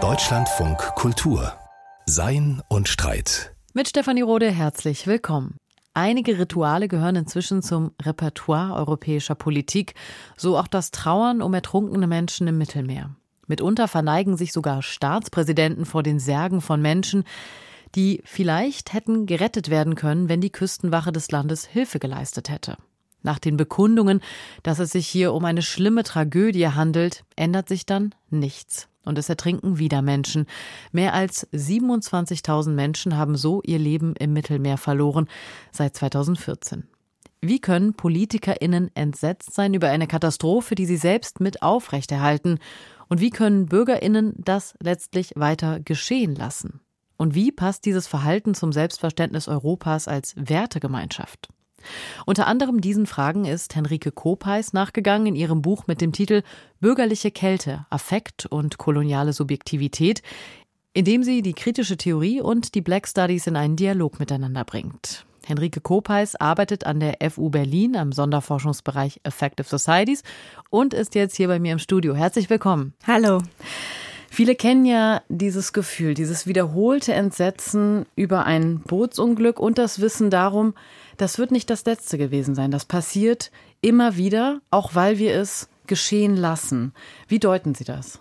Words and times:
Deutschlandfunk 0.00 0.78
Kultur 0.94 1.52
Sein 2.06 2.62
und 2.68 2.86
Streit. 2.86 3.56
Mit 3.74 3.88
Stefanie 3.88 4.22
Rode 4.22 4.52
herzlich 4.52 5.08
willkommen. 5.08 5.56
Einige 5.94 6.38
Rituale 6.38 6.86
gehören 6.86 7.16
inzwischen 7.16 7.60
zum 7.60 7.90
Repertoire 8.00 8.76
europäischer 8.76 9.34
Politik, 9.34 9.94
so 10.36 10.56
auch 10.56 10.68
das 10.68 10.92
Trauern 10.92 11.42
um 11.42 11.52
ertrunkene 11.52 12.06
Menschen 12.06 12.46
im 12.46 12.56
Mittelmeer. 12.56 13.16
Mitunter 13.48 13.88
verneigen 13.88 14.36
sich 14.36 14.52
sogar 14.52 14.80
Staatspräsidenten 14.82 15.84
vor 15.84 16.04
den 16.04 16.20
Särgen 16.20 16.60
von 16.60 16.80
Menschen, 16.80 17.24
die 17.96 18.22
vielleicht 18.24 18.92
hätten 18.92 19.26
gerettet 19.26 19.70
werden 19.70 19.96
können, 19.96 20.28
wenn 20.28 20.40
die 20.40 20.52
Küstenwache 20.52 21.10
des 21.10 21.32
Landes 21.32 21.66
Hilfe 21.66 21.98
geleistet 21.98 22.48
hätte. 22.48 22.76
Nach 23.22 23.38
den 23.38 23.56
Bekundungen, 23.56 24.20
dass 24.62 24.78
es 24.78 24.92
sich 24.92 25.06
hier 25.06 25.32
um 25.32 25.44
eine 25.44 25.62
schlimme 25.62 26.02
Tragödie 26.04 26.68
handelt, 26.68 27.24
ändert 27.36 27.68
sich 27.68 27.86
dann 27.86 28.14
nichts. 28.30 28.88
Und 29.04 29.18
es 29.18 29.28
ertrinken 29.28 29.78
wieder 29.78 30.02
Menschen. 30.02 30.46
Mehr 30.92 31.14
als 31.14 31.50
27.000 31.52 32.70
Menschen 32.70 33.16
haben 33.16 33.36
so 33.36 33.62
ihr 33.64 33.78
Leben 33.78 34.14
im 34.16 34.34
Mittelmeer 34.34 34.76
verloren 34.76 35.28
seit 35.72 35.96
2014. 35.96 36.86
Wie 37.40 37.60
können 37.60 37.94
PolitikerInnen 37.94 38.90
entsetzt 38.94 39.54
sein 39.54 39.72
über 39.72 39.88
eine 39.88 40.08
Katastrophe, 40.08 40.74
die 40.74 40.86
sie 40.86 40.96
selbst 40.96 41.40
mit 41.40 41.62
aufrechterhalten? 41.62 42.58
Und 43.08 43.20
wie 43.20 43.30
können 43.30 43.66
BürgerInnen 43.66 44.34
das 44.36 44.74
letztlich 44.80 45.32
weiter 45.36 45.80
geschehen 45.80 46.34
lassen? 46.34 46.80
Und 47.16 47.34
wie 47.34 47.50
passt 47.50 47.84
dieses 47.84 48.06
Verhalten 48.06 48.54
zum 48.54 48.72
Selbstverständnis 48.72 49.48
Europas 49.48 50.08
als 50.08 50.34
Wertegemeinschaft? 50.36 51.48
Unter 52.26 52.46
anderem 52.46 52.80
diesen 52.80 53.06
Fragen 53.06 53.44
ist 53.44 53.74
Henrike 53.74 54.12
Kopeis 54.12 54.72
nachgegangen 54.72 55.26
in 55.28 55.36
ihrem 55.36 55.62
Buch 55.62 55.86
mit 55.86 56.00
dem 56.00 56.12
Titel 56.12 56.42
Bürgerliche 56.80 57.30
Kälte, 57.30 57.86
Affekt 57.90 58.46
und 58.46 58.78
koloniale 58.78 59.32
Subjektivität, 59.32 60.22
in 60.92 61.04
dem 61.04 61.22
sie 61.22 61.42
die 61.42 61.54
kritische 61.54 61.96
Theorie 61.96 62.40
und 62.40 62.74
die 62.74 62.80
Black 62.80 63.06
Studies 63.06 63.46
in 63.46 63.56
einen 63.56 63.76
Dialog 63.76 64.18
miteinander 64.18 64.64
bringt. 64.64 65.24
Henrike 65.46 65.80
Kopeis 65.80 66.36
arbeitet 66.36 66.84
an 66.84 67.00
der 67.00 67.16
FU 67.30 67.48
Berlin 67.48 67.96
am 67.96 68.12
Sonderforschungsbereich 68.12 69.20
Effective 69.22 69.66
Societies 69.66 70.22
und 70.68 70.92
ist 70.92 71.14
jetzt 71.14 71.36
hier 71.36 71.48
bei 71.48 71.58
mir 71.58 71.72
im 71.72 71.78
Studio. 71.78 72.14
Herzlich 72.14 72.50
willkommen. 72.50 72.92
Hallo. 73.06 73.40
Viele 74.30 74.54
kennen 74.54 74.84
ja 74.84 75.22
dieses 75.28 75.72
Gefühl, 75.72 76.12
dieses 76.12 76.46
wiederholte 76.46 77.14
Entsetzen 77.14 78.04
über 78.14 78.44
ein 78.44 78.80
Bootsunglück 78.80 79.58
und 79.58 79.78
das 79.78 80.00
Wissen 80.00 80.28
darum, 80.28 80.74
das 81.18 81.38
wird 81.38 81.50
nicht 81.50 81.68
das 81.68 81.84
letzte 81.84 82.16
gewesen 82.16 82.54
sein. 82.54 82.70
Das 82.70 82.84
passiert 82.84 83.50
immer 83.80 84.16
wieder, 84.16 84.60
auch 84.70 84.94
weil 84.94 85.18
wir 85.18 85.34
es 85.34 85.68
geschehen 85.86 86.36
lassen. 86.36 86.92
Wie 87.26 87.38
deuten 87.38 87.74
Sie 87.74 87.84
das? 87.84 88.20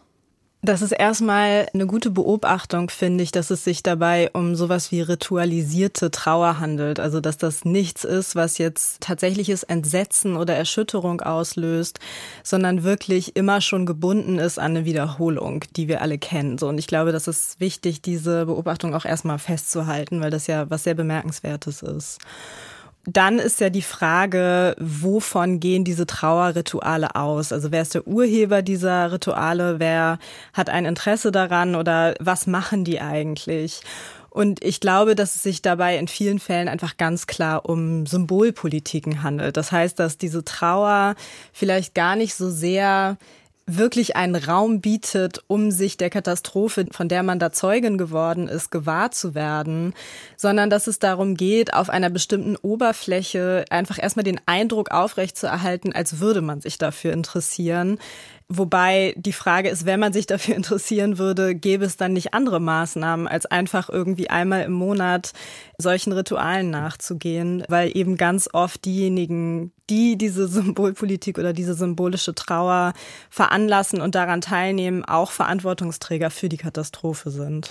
Das 0.63 0.81
ist 0.81 0.91
erstmal 0.91 1.67
eine 1.73 1.85
gute 1.85 2.09
Beobachtung, 2.09 2.89
finde 2.89 3.23
ich, 3.23 3.31
dass 3.31 3.51
es 3.51 3.63
sich 3.63 3.83
dabei 3.83 4.31
um 4.33 4.55
sowas 4.55 4.91
wie 4.91 5.01
ritualisierte 5.01 6.09
Trauer 6.09 6.59
handelt. 6.59 6.99
Also, 6.99 7.21
dass 7.21 7.37
das 7.37 7.63
nichts 7.63 8.03
ist, 8.03 8.35
was 8.35 8.57
jetzt 8.57 9.01
tatsächliches 9.01 9.61
Entsetzen 9.61 10.35
oder 10.35 10.55
Erschütterung 10.55 11.21
auslöst, 11.21 11.99
sondern 12.43 12.83
wirklich 12.83 13.35
immer 13.35 13.61
schon 13.61 13.85
gebunden 13.85 14.39
ist 14.39 14.57
an 14.57 14.75
eine 14.75 14.85
Wiederholung, 14.85 15.63
die 15.75 15.87
wir 15.87 16.01
alle 16.01 16.17
kennen. 16.17 16.57
So, 16.57 16.67
und 16.67 16.79
ich 16.79 16.87
glaube, 16.87 17.11
das 17.11 17.27
ist 17.27 17.59
wichtig, 17.59 18.01
diese 18.01 18.47
Beobachtung 18.47 18.95
auch 18.95 19.05
erstmal 19.05 19.37
festzuhalten, 19.37 20.21
weil 20.21 20.31
das 20.31 20.47
ja 20.47 20.69
was 20.71 20.85
sehr 20.85 20.95
Bemerkenswertes 20.95 21.83
ist 21.83 22.17
dann 23.09 23.39
ist 23.39 23.61
ja 23.61 23.69
die 23.69 23.81
Frage, 23.81 24.75
wovon 24.79 25.61
gehen 25.61 25.85
diese 25.85 26.05
Trauerrituale 26.05 27.15
aus? 27.15 27.53
Also 27.53 27.71
wer 27.71 27.81
ist 27.81 27.95
der 27.95 28.05
Urheber 28.05 28.61
dieser 28.61 29.13
Rituale? 29.13 29.79
Wer 29.79 30.19
hat 30.51 30.69
ein 30.69 30.83
Interesse 30.85 31.31
daran 31.31 31.75
oder 31.75 32.15
was 32.19 32.47
machen 32.47 32.83
die 32.83 32.99
eigentlich? 32.99 33.81
Und 34.29 34.61
ich 34.61 34.81
glaube, 34.81 35.15
dass 35.15 35.37
es 35.37 35.43
sich 35.43 35.61
dabei 35.61 35.97
in 35.97 36.09
vielen 36.09 36.37
Fällen 36.37 36.67
einfach 36.67 36.97
ganz 36.97 37.27
klar 37.27 37.67
um 37.67 38.05
Symbolpolitiken 38.05 39.23
handelt. 39.23 39.55
Das 39.55 39.71
heißt, 39.71 39.97
dass 39.97 40.17
diese 40.17 40.43
Trauer 40.43 41.15
vielleicht 41.53 41.95
gar 41.95 42.17
nicht 42.17 42.35
so 42.35 42.49
sehr 42.49 43.17
wirklich 43.67 44.15
einen 44.15 44.35
Raum 44.35 44.79
bietet, 44.79 45.43
um 45.47 45.71
sich 45.71 45.97
der 45.97 46.09
Katastrophe, 46.09 46.85
von 46.91 47.09
der 47.09 47.21
man 47.21 47.37
da 47.37 47.51
Zeugin 47.51 47.97
geworden 47.97 48.47
ist, 48.47 48.71
gewahr 48.71 49.11
zu 49.11 49.35
werden, 49.35 49.93
sondern 50.37 50.69
dass 50.69 50.87
es 50.87 50.99
darum 50.99 51.35
geht, 51.35 51.73
auf 51.73 51.89
einer 51.89 52.09
bestimmten 52.09 52.55
Oberfläche 52.55 53.65
einfach 53.69 54.01
erstmal 54.01 54.23
den 54.23 54.39
Eindruck 54.45 54.91
aufrechtzuerhalten, 54.91 55.93
als 55.93 56.19
würde 56.19 56.41
man 56.41 56.61
sich 56.61 56.77
dafür 56.77 57.11
interessieren, 57.11 57.99
Wobei 58.49 59.13
die 59.17 59.33
Frage 59.33 59.67
ist, 59.67 59.85
wenn 59.85 59.99
man 59.99 60.13
sich 60.13 60.25
dafür 60.25 60.55
interessieren 60.57 61.17
würde, 61.17 61.53
gäbe 61.53 61.83
es 61.83 61.97
dann 61.97 62.13
nicht 62.13 62.33
andere 62.33 62.61
Maßnahmen, 62.61 63.27
als 63.27 63.45
einfach 63.45 63.89
irgendwie 63.89 64.29
einmal 64.29 64.63
im 64.63 64.71
Monat 64.71 65.33
solchen 65.77 66.13
Ritualen 66.13 66.69
nachzugehen, 66.69 67.63
weil 67.67 67.95
eben 67.95 68.15
ganz 68.15 68.49
oft 68.53 68.85
diejenigen, 68.85 69.73
die 69.89 70.17
diese 70.17 70.47
Symbolpolitik 70.47 71.37
oder 71.37 71.51
diese 71.51 71.73
symbolische 71.73 72.35
Trauer 72.35 72.93
veranlassen 73.29 73.99
und 73.99 74.15
daran 74.15 74.41
teilnehmen, 74.41 75.03
auch 75.03 75.31
Verantwortungsträger 75.31 76.29
für 76.29 76.47
die 76.47 76.57
Katastrophe 76.57 77.31
sind. 77.31 77.67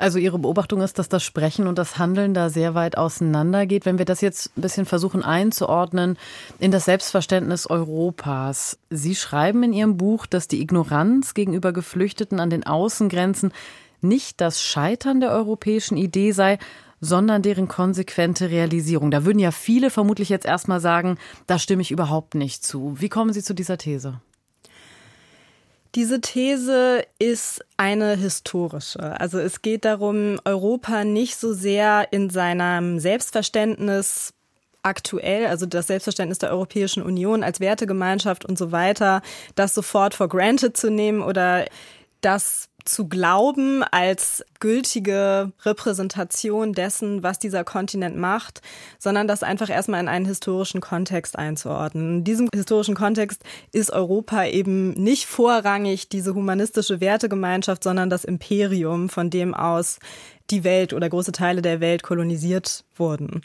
Also 0.00 0.20
Ihre 0.20 0.38
Beobachtung 0.38 0.80
ist, 0.80 1.00
dass 1.00 1.08
das 1.08 1.24
Sprechen 1.24 1.66
und 1.66 1.76
das 1.76 1.98
Handeln 1.98 2.32
da 2.32 2.50
sehr 2.50 2.76
weit 2.76 2.96
auseinandergeht. 2.96 3.84
Wenn 3.84 3.98
wir 3.98 4.04
das 4.04 4.20
jetzt 4.20 4.56
ein 4.56 4.62
bisschen 4.62 4.86
versuchen 4.86 5.24
einzuordnen 5.24 6.16
in 6.60 6.70
das 6.70 6.84
Selbstverständnis 6.84 7.68
Europas. 7.68 8.78
Sie 8.90 9.16
schreiben 9.16 9.64
in 9.64 9.72
Ihrem 9.72 9.96
Buch, 9.96 10.26
dass 10.26 10.46
die 10.46 10.62
Ignoranz 10.62 11.34
gegenüber 11.34 11.72
Geflüchteten 11.72 12.38
an 12.38 12.48
den 12.48 12.64
Außengrenzen 12.64 13.52
nicht 14.00 14.40
das 14.40 14.62
Scheitern 14.62 15.18
der 15.18 15.32
europäischen 15.32 15.96
Idee 15.96 16.30
sei, 16.30 16.60
sondern 17.00 17.42
deren 17.42 17.66
konsequente 17.66 18.50
Realisierung. 18.50 19.10
Da 19.10 19.24
würden 19.24 19.40
ja 19.40 19.50
viele 19.50 19.90
vermutlich 19.90 20.28
jetzt 20.28 20.46
erstmal 20.46 20.80
sagen, 20.80 21.18
da 21.48 21.58
stimme 21.58 21.82
ich 21.82 21.90
überhaupt 21.90 22.36
nicht 22.36 22.64
zu. 22.64 22.94
Wie 23.00 23.08
kommen 23.08 23.32
Sie 23.32 23.42
zu 23.42 23.52
dieser 23.52 23.78
These? 23.78 24.20
Diese 25.94 26.20
These 26.20 27.02
ist 27.18 27.64
eine 27.76 28.16
historische. 28.16 29.18
Also 29.20 29.38
es 29.38 29.62
geht 29.62 29.84
darum, 29.84 30.38
Europa 30.44 31.04
nicht 31.04 31.36
so 31.36 31.52
sehr 31.54 32.08
in 32.12 32.28
seinem 32.28 32.98
Selbstverständnis 32.98 34.34
aktuell, 34.82 35.46
also 35.46 35.66
das 35.66 35.88
Selbstverständnis 35.88 36.38
der 36.38 36.50
Europäischen 36.50 37.02
Union 37.02 37.42
als 37.42 37.60
Wertegemeinschaft 37.60 38.44
und 38.44 38.58
so 38.58 38.70
weiter, 38.72 39.22
das 39.54 39.74
sofort 39.74 40.14
for 40.14 40.28
granted 40.28 40.76
zu 40.76 40.90
nehmen 40.90 41.22
oder 41.22 41.66
das 42.20 42.68
zu 42.84 43.06
glauben 43.06 43.84
als 43.84 44.44
gültige 44.60 45.52
Repräsentation 45.62 46.72
dessen, 46.72 47.22
was 47.22 47.38
dieser 47.38 47.62
Kontinent 47.62 48.16
macht, 48.16 48.62
sondern 48.98 49.28
das 49.28 49.42
einfach 49.42 49.68
erstmal 49.68 50.00
in 50.00 50.08
einen 50.08 50.24
historischen 50.24 50.80
Kontext 50.80 51.38
einzuordnen. 51.38 52.18
In 52.18 52.24
diesem 52.24 52.48
historischen 52.52 52.94
Kontext 52.94 53.42
ist 53.72 53.90
Europa 53.90 54.44
eben 54.46 54.92
nicht 54.92 55.26
vorrangig 55.26 56.08
diese 56.08 56.34
humanistische 56.34 57.00
Wertegemeinschaft, 57.00 57.84
sondern 57.84 58.08
das 58.10 58.24
Imperium, 58.24 59.10
von 59.10 59.28
dem 59.28 59.54
aus 59.54 59.98
die 60.50 60.64
Welt 60.64 60.94
oder 60.94 61.10
große 61.10 61.32
Teile 61.32 61.60
der 61.60 61.80
Welt 61.80 62.02
kolonisiert 62.02 62.84
wurden 62.96 63.42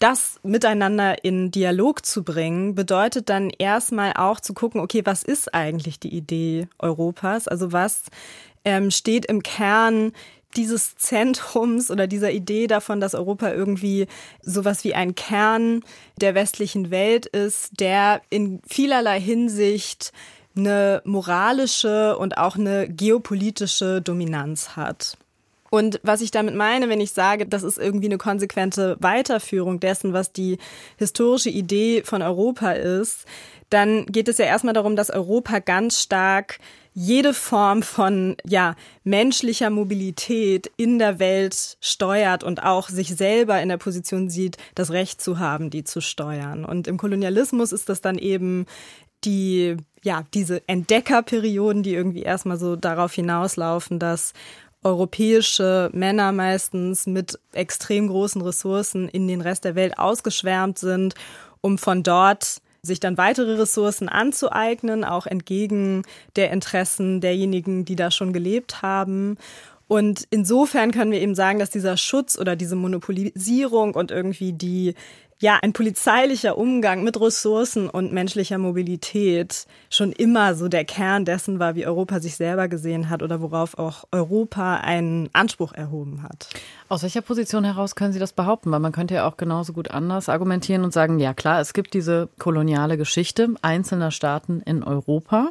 das 0.00 0.38
miteinander 0.42 1.24
in 1.24 1.50
Dialog 1.50 2.04
zu 2.04 2.22
bringen, 2.22 2.74
bedeutet 2.74 3.28
dann 3.28 3.50
erstmal 3.50 4.12
auch 4.14 4.40
zu 4.40 4.54
gucken, 4.54 4.80
okay, 4.80 5.02
was 5.04 5.22
ist 5.22 5.54
eigentlich 5.54 5.98
die 5.98 6.14
Idee 6.14 6.68
Europas? 6.78 7.48
Also 7.48 7.72
was 7.72 8.04
ähm, 8.64 8.90
steht 8.90 9.26
im 9.26 9.42
Kern 9.42 10.12
dieses 10.56 10.96
Zentrums 10.96 11.90
oder 11.90 12.06
dieser 12.06 12.32
Idee 12.32 12.66
davon, 12.66 13.00
dass 13.00 13.14
Europa 13.14 13.52
irgendwie 13.52 14.06
sowas 14.42 14.82
wie 14.84 14.94
ein 14.94 15.14
Kern 15.14 15.82
der 16.20 16.34
westlichen 16.34 16.90
Welt 16.90 17.26
ist, 17.26 17.80
der 17.80 18.22
in 18.30 18.60
vielerlei 18.66 19.20
Hinsicht 19.20 20.12
eine 20.56 21.02
moralische 21.04 22.16
und 22.18 22.38
auch 22.38 22.56
eine 22.56 22.88
geopolitische 22.88 24.00
Dominanz 24.00 24.70
hat. 24.70 25.18
Und 25.70 26.00
was 26.02 26.20
ich 26.20 26.30
damit 26.30 26.54
meine, 26.54 26.88
wenn 26.88 27.00
ich 27.00 27.12
sage, 27.12 27.46
das 27.46 27.62
ist 27.62 27.78
irgendwie 27.78 28.06
eine 28.06 28.18
konsequente 28.18 28.96
Weiterführung 29.00 29.80
dessen, 29.80 30.12
was 30.12 30.32
die 30.32 30.58
historische 30.96 31.50
Idee 31.50 32.02
von 32.04 32.22
Europa 32.22 32.72
ist, 32.72 33.26
dann 33.70 34.06
geht 34.06 34.28
es 34.28 34.38
ja 34.38 34.46
erstmal 34.46 34.74
darum, 34.74 34.96
dass 34.96 35.10
Europa 35.10 35.58
ganz 35.58 36.00
stark 36.00 36.58
jede 36.94 37.32
Form 37.32 37.82
von 37.82 38.36
ja 38.44 38.74
menschlicher 39.04 39.70
Mobilität 39.70 40.70
in 40.76 40.98
der 40.98 41.18
Welt 41.18 41.76
steuert 41.80 42.42
und 42.42 42.62
auch 42.64 42.88
sich 42.88 43.14
selber 43.14 43.60
in 43.60 43.68
der 43.68 43.76
Position 43.76 44.30
sieht, 44.30 44.56
das 44.74 44.90
Recht 44.90 45.20
zu 45.20 45.38
haben, 45.38 45.70
die 45.70 45.84
zu 45.84 46.00
steuern. 46.00 46.64
Und 46.64 46.88
im 46.88 46.96
Kolonialismus 46.96 47.72
ist 47.72 47.88
das 47.88 48.00
dann 48.00 48.18
eben 48.18 48.66
die 49.24 49.76
ja 50.02 50.24
diese 50.34 50.66
Entdeckerperioden, 50.68 51.82
die 51.82 51.94
irgendwie 51.94 52.22
erstmal 52.22 52.56
so 52.56 52.76
darauf 52.76 53.12
hinauslaufen, 53.12 53.98
dass 53.98 54.32
europäische 54.82 55.90
Männer 55.92 56.32
meistens 56.32 57.06
mit 57.06 57.38
extrem 57.52 58.08
großen 58.08 58.40
Ressourcen 58.42 59.08
in 59.08 59.26
den 59.26 59.40
Rest 59.40 59.64
der 59.64 59.74
Welt 59.74 59.98
ausgeschwärmt 59.98 60.78
sind, 60.78 61.14
um 61.60 61.78
von 61.78 62.02
dort 62.02 62.60
sich 62.82 63.00
dann 63.00 63.18
weitere 63.18 63.54
Ressourcen 63.54 64.08
anzueignen, 64.08 65.04
auch 65.04 65.26
entgegen 65.26 66.04
der 66.36 66.52
Interessen 66.52 67.20
derjenigen, 67.20 67.84
die 67.84 67.96
da 67.96 68.10
schon 68.10 68.32
gelebt 68.32 68.82
haben. 68.82 69.36
Und 69.88 70.26
insofern 70.30 70.92
können 70.92 71.12
wir 71.12 71.20
eben 71.20 71.34
sagen, 71.34 71.58
dass 71.58 71.70
dieser 71.70 71.96
Schutz 71.96 72.38
oder 72.38 72.56
diese 72.56 72.76
Monopolisierung 72.76 73.94
und 73.94 74.10
irgendwie 74.10 74.52
die 74.52 74.94
ja, 75.40 75.58
ein 75.62 75.72
polizeilicher 75.72 76.58
Umgang 76.58 77.04
mit 77.04 77.20
Ressourcen 77.20 77.88
und 77.88 78.12
menschlicher 78.12 78.58
Mobilität 78.58 79.66
schon 79.88 80.10
immer 80.10 80.56
so 80.56 80.66
der 80.66 80.84
Kern 80.84 81.24
dessen 81.24 81.60
war, 81.60 81.76
wie 81.76 81.86
Europa 81.86 82.18
sich 82.18 82.34
selber 82.34 82.66
gesehen 82.66 83.08
hat 83.08 83.22
oder 83.22 83.40
worauf 83.40 83.78
auch 83.78 84.04
Europa 84.10 84.78
einen 84.78 85.30
Anspruch 85.32 85.72
erhoben 85.72 86.24
hat. 86.24 86.48
Aus 86.88 87.04
welcher 87.04 87.22
Position 87.22 87.62
heraus 87.62 87.94
können 87.94 88.12
Sie 88.12 88.18
das 88.18 88.32
behaupten? 88.32 88.72
Weil 88.72 88.80
man 88.80 88.92
könnte 88.92 89.14
ja 89.14 89.28
auch 89.28 89.36
genauso 89.36 89.72
gut 89.72 89.92
anders 89.92 90.28
argumentieren 90.28 90.82
und 90.82 90.92
sagen, 90.92 91.20
ja 91.20 91.34
klar, 91.34 91.60
es 91.60 91.72
gibt 91.72 91.94
diese 91.94 92.28
koloniale 92.38 92.96
Geschichte 92.96 93.48
einzelner 93.62 94.10
Staaten 94.10 94.60
in 94.62 94.82
Europa. 94.82 95.50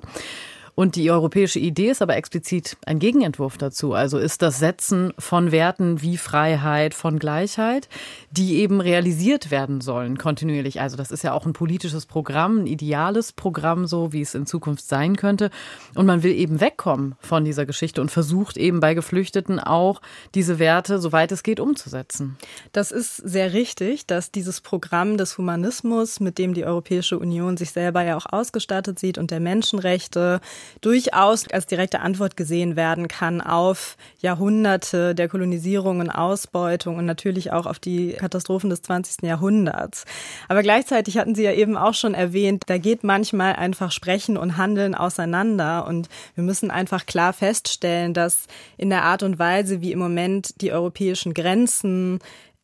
Und 0.79 0.95
die 0.95 1.09
europäische 1.09 1.57
Idee 1.57 1.89
ist 1.89 2.03
aber 2.03 2.17
explizit 2.17 2.77
ein 2.85 2.99
Gegenentwurf 2.99 3.57
dazu. 3.57 3.93
Also 3.93 4.19
ist 4.19 4.43
das 4.43 4.59
Setzen 4.59 5.11
von 5.17 5.51
Werten 5.51 6.03
wie 6.03 6.17
Freiheit, 6.17 6.93
von 6.93 7.17
Gleichheit, 7.17 7.89
die 8.29 8.57
eben 8.57 8.79
realisiert 8.79 9.49
werden 9.49 9.81
sollen 9.81 10.19
kontinuierlich. 10.19 10.79
Also 10.79 10.95
das 10.95 11.09
ist 11.09 11.23
ja 11.23 11.33
auch 11.33 11.47
ein 11.47 11.53
politisches 11.53 12.05
Programm, 12.05 12.59
ein 12.59 12.67
ideales 12.67 13.33
Programm, 13.33 13.87
so 13.87 14.13
wie 14.13 14.21
es 14.21 14.35
in 14.35 14.45
Zukunft 14.45 14.87
sein 14.87 15.15
könnte. 15.15 15.49
Und 15.95 16.05
man 16.05 16.21
will 16.21 16.33
eben 16.33 16.61
wegkommen 16.61 17.15
von 17.21 17.43
dieser 17.43 17.65
Geschichte 17.65 17.99
und 17.99 18.11
versucht 18.11 18.55
eben 18.55 18.79
bei 18.79 18.93
Geflüchteten 18.93 19.59
auch 19.59 19.99
diese 20.35 20.59
Werte, 20.59 20.99
soweit 20.99 21.31
es 21.31 21.41
geht, 21.41 21.59
umzusetzen. 21.59 22.37
Das 22.71 22.91
ist 22.91 23.15
sehr 23.15 23.53
richtig, 23.53 24.05
dass 24.05 24.31
dieses 24.31 24.61
Programm 24.61 25.17
des 25.17 25.39
Humanismus, 25.39 26.19
mit 26.19 26.37
dem 26.37 26.53
die 26.53 26.65
Europäische 26.65 27.17
Union 27.17 27.57
sich 27.57 27.71
selber 27.71 28.03
ja 28.03 28.15
auch 28.15 28.27
ausgestattet 28.31 28.99
sieht 28.99 29.17
und 29.17 29.31
der 29.31 29.39
Menschenrechte, 29.39 30.39
durchaus 30.81 31.49
als 31.51 31.65
direkte 31.65 31.99
Antwort 31.99 32.37
gesehen 32.37 32.75
werden 32.75 33.07
kann 33.07 33.41
auf 33.41 33.97
Jahrhunderte 34.19 35.15
der 35.15 35.27
Kolonisierung 35.27 35.99
und 35.99 36.09
Ausbeutung 36.09 36.97
und 36.97 37.05
natürlich 37.05 37.51
auch 37.51 37.65
auf 37.65 37.79
die 37.79 38.13
Katastrophen 38.13 38.69
des 38.69 38.81
20. 38.81 39.23
Jahrhunderts. 39.23 40.05
Aber 40.47 40.61
gleichzeitig 40.63 41.17
hatten 41.17 41.35
Sie 41.35 41.43
ja 41.43 41.53
eben 41.53 41.77
auch 41.77 41.93
schon 41.93 42.13
erwähnt, 42.13 42.63
da 42.67 42.77
geht 42.77 43.03
manchmal 43.03 43.53
einfach 43.53 43.91
Sprechen 43.91 44.37
und 44.37 44.57
Handeln 44.57 44.95
auseinander 44.95 45.85
und 45.87 46.09
wir 46.35 46.43
müssen 46.43 46.71
einfach 46.71 47.05
klar 47.05 47.33
feststellen, 47.33 48.13
dass 48.13 48.47
in 48.77 48.89
der 48.89 49.03
Art 49.03 49.23
und 49.23 49.39
Weise, 49.39 49.81
wie 49.81 49.91
im 49.91 49.99
Moment 49.99 50.61
die 50.61 50.71
europäischen 50.71 51.33
Grenzen 51.33 52.19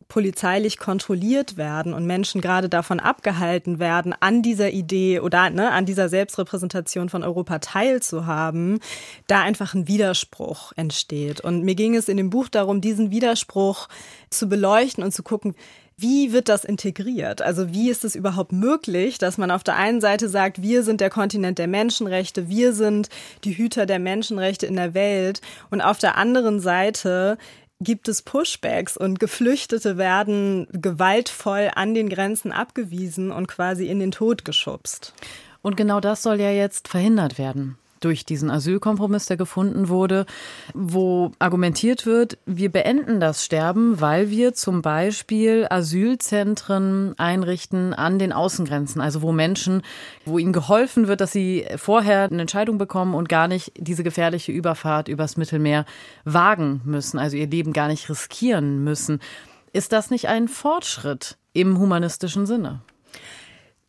polizeilich 0.08 0.78
kontrolliert 0.78 1.56
werden 1.56 1.94
und 1.94 2.06
Menschen 2.06 2.40
gerade 2.40 2.68
davon 2.68 3.00
abgehalten 3.00 3.78
werden, 3.78 4.14
an 4.18 4.42
dieser 4.42 4.70
Idee 4.70 5.20
oder 5.20 5.50
ne, 5.50 5.70
an 5.70 5.86
dieser 5.86 6.08
Selbstrepräsentation 6.08 7.08
von 7.08 7.22
Europa 7.22 7.58
teilzuhaben, 7.58 8.80
da 9.26 9.42
einfach 9.42 9.74
ein 9.74 9.88
Widerspruch 9.88 10.72
entsteht. 10.76 11.40
Und 11.40 11.64
mir 11.64 11.74
ging 11.74 11.94
es 11.94 12.08
in 12.08 12.16
dem 12.16 12.30
Buch 12.30 12.48
darum, 12.48 12.80
diesen 12.80 13.10
Widerspruch 13.10 13.88
zu 14.30 14.48
beleuchten 14.48 15.02
und 15.02 15.12
zu 15.12 15.22
gucken, 15.22 15.54
wie 15.96 16.32
wird 16.32 16.48
das 16.48 16.64
integriert? 16.64 17.40
Also 17.40 17.72
wie 17.72 17.88
ist 17.88 18.04
es 18.04 18.16
überhaupt 18.16 18.52
möglich, 18.52 19.18
dass 19.18 19.38
man 19.38 19.50
auf 19.50 19.62
der 19.62 19.76
einen 19.76 20.00
Seite 20.00 20.28
sagt, 20.28 20.60
wir 20.60 20.82
sind 20.82 21.00
der 21.00 21.10
Kontinent 21.10 21.58
der 21.58 21.68
Menschenrechte, 21.68 22.48
wir 22.48 22.72
sind 22.72 23.08
die 23.44 23.56
Hüter 23.56 23.86
der 23.86 24.00
Menschenrechte 24.00 24.66
in 24.66 24.74
der 24.74 24.94
Welt 24.94 25.40
und 25.70 25.80
auf 25.80 25.98
der 25.98 26.16
anderen 26.16 26.58
Seite 26.58 27.38
gibt 27.84 28.08
es 28.08 28.22
Pushbacks 28.22 28.96
und 28.96 29.20
Geflüchtete 29.20 29.96
werden 29.96 30.66
gewaltvoll 30.72 31.70
an 31.74 31.94
den 31.94 32.08
Grenzen 32.08 32.50
abgewiesen 32.50 33.30
und 33.30 33.46
quasi 33.46 33.86
in 33.86 34.00
den 34.00 34.10
Tod 34.10 34.44
geschubst. 34.44 35.14
Und 35.62 35.76
genau 35.76 36.00
das 36.00 36.22
soll 36.22 36.40
ja 36.40 36.50
jetzt 36.50 36.88
verhindert 36.88 37.38
werden 37.38 37.78
durch 38.04 38.24
diesen 38.24 38.50
Asylkompromiss, 38.50 39.26
der 39.26 39.36
gefunden 39.36 39.88
wurde, 39.88 40.26
wo 40.74 41.32
argumentiert 41.38 42.06
wird, 42.06 42.38
wir 42.46 42.70
beenden 42.70 43.20
das 43.20 43.44
Sterben, 43.44 44.00
weil 44.00 44.30
wir 44.30 44.54
zum 44.54 44.82
Beispiel 44.82 45.66
Asylzentren 45.70 47.14
einrichten 47.18 47.94
an 47.94 48.18
den 48.18 48.32
Außengrenzen, 48.32 49.00
also 49.00 49.22
wo 49.22 49.32
Menschen, 49.32 49.82
wo 50.24 50.38
ihnen 50.38 50.52
geholfen 50.52 51.08
wird, 51.08 51.20
dass 51.20 51.32
sie 51.32 51.66
vorher 51.76 52.24
eine 52.24 52.42
Entscheidung 52.42 52.78
bekommen 52.78 53.14
und 53.14 53.28
gar 53.28 53.48
nicht 53.48 53.72
diese 53.76 54.04
gefährliche 54.04 54.52
Überfahrt 54.52 55.08
übers 55.08 55.36
Mittelmeer 55.36 55.84
wagen 56.24 56.80
müssen, 56.84 57.18
also 57.18 57.36
ihr 57.36 57.48
Leben 57.48 57.72
gar 57.72 57.88
nicht 57.88 58.08
riskieren 58.08 58.84
müssen. 58.84 59.20
Ist 59.72 59.92
das 59.92 60.10
nicht 60.10 60.28
ein 60.28 60.46
Fortschritt 60.48 61.36
im 61.52 61.78
humanistischen 61.78 62.46
Sinne? 62.46 62.82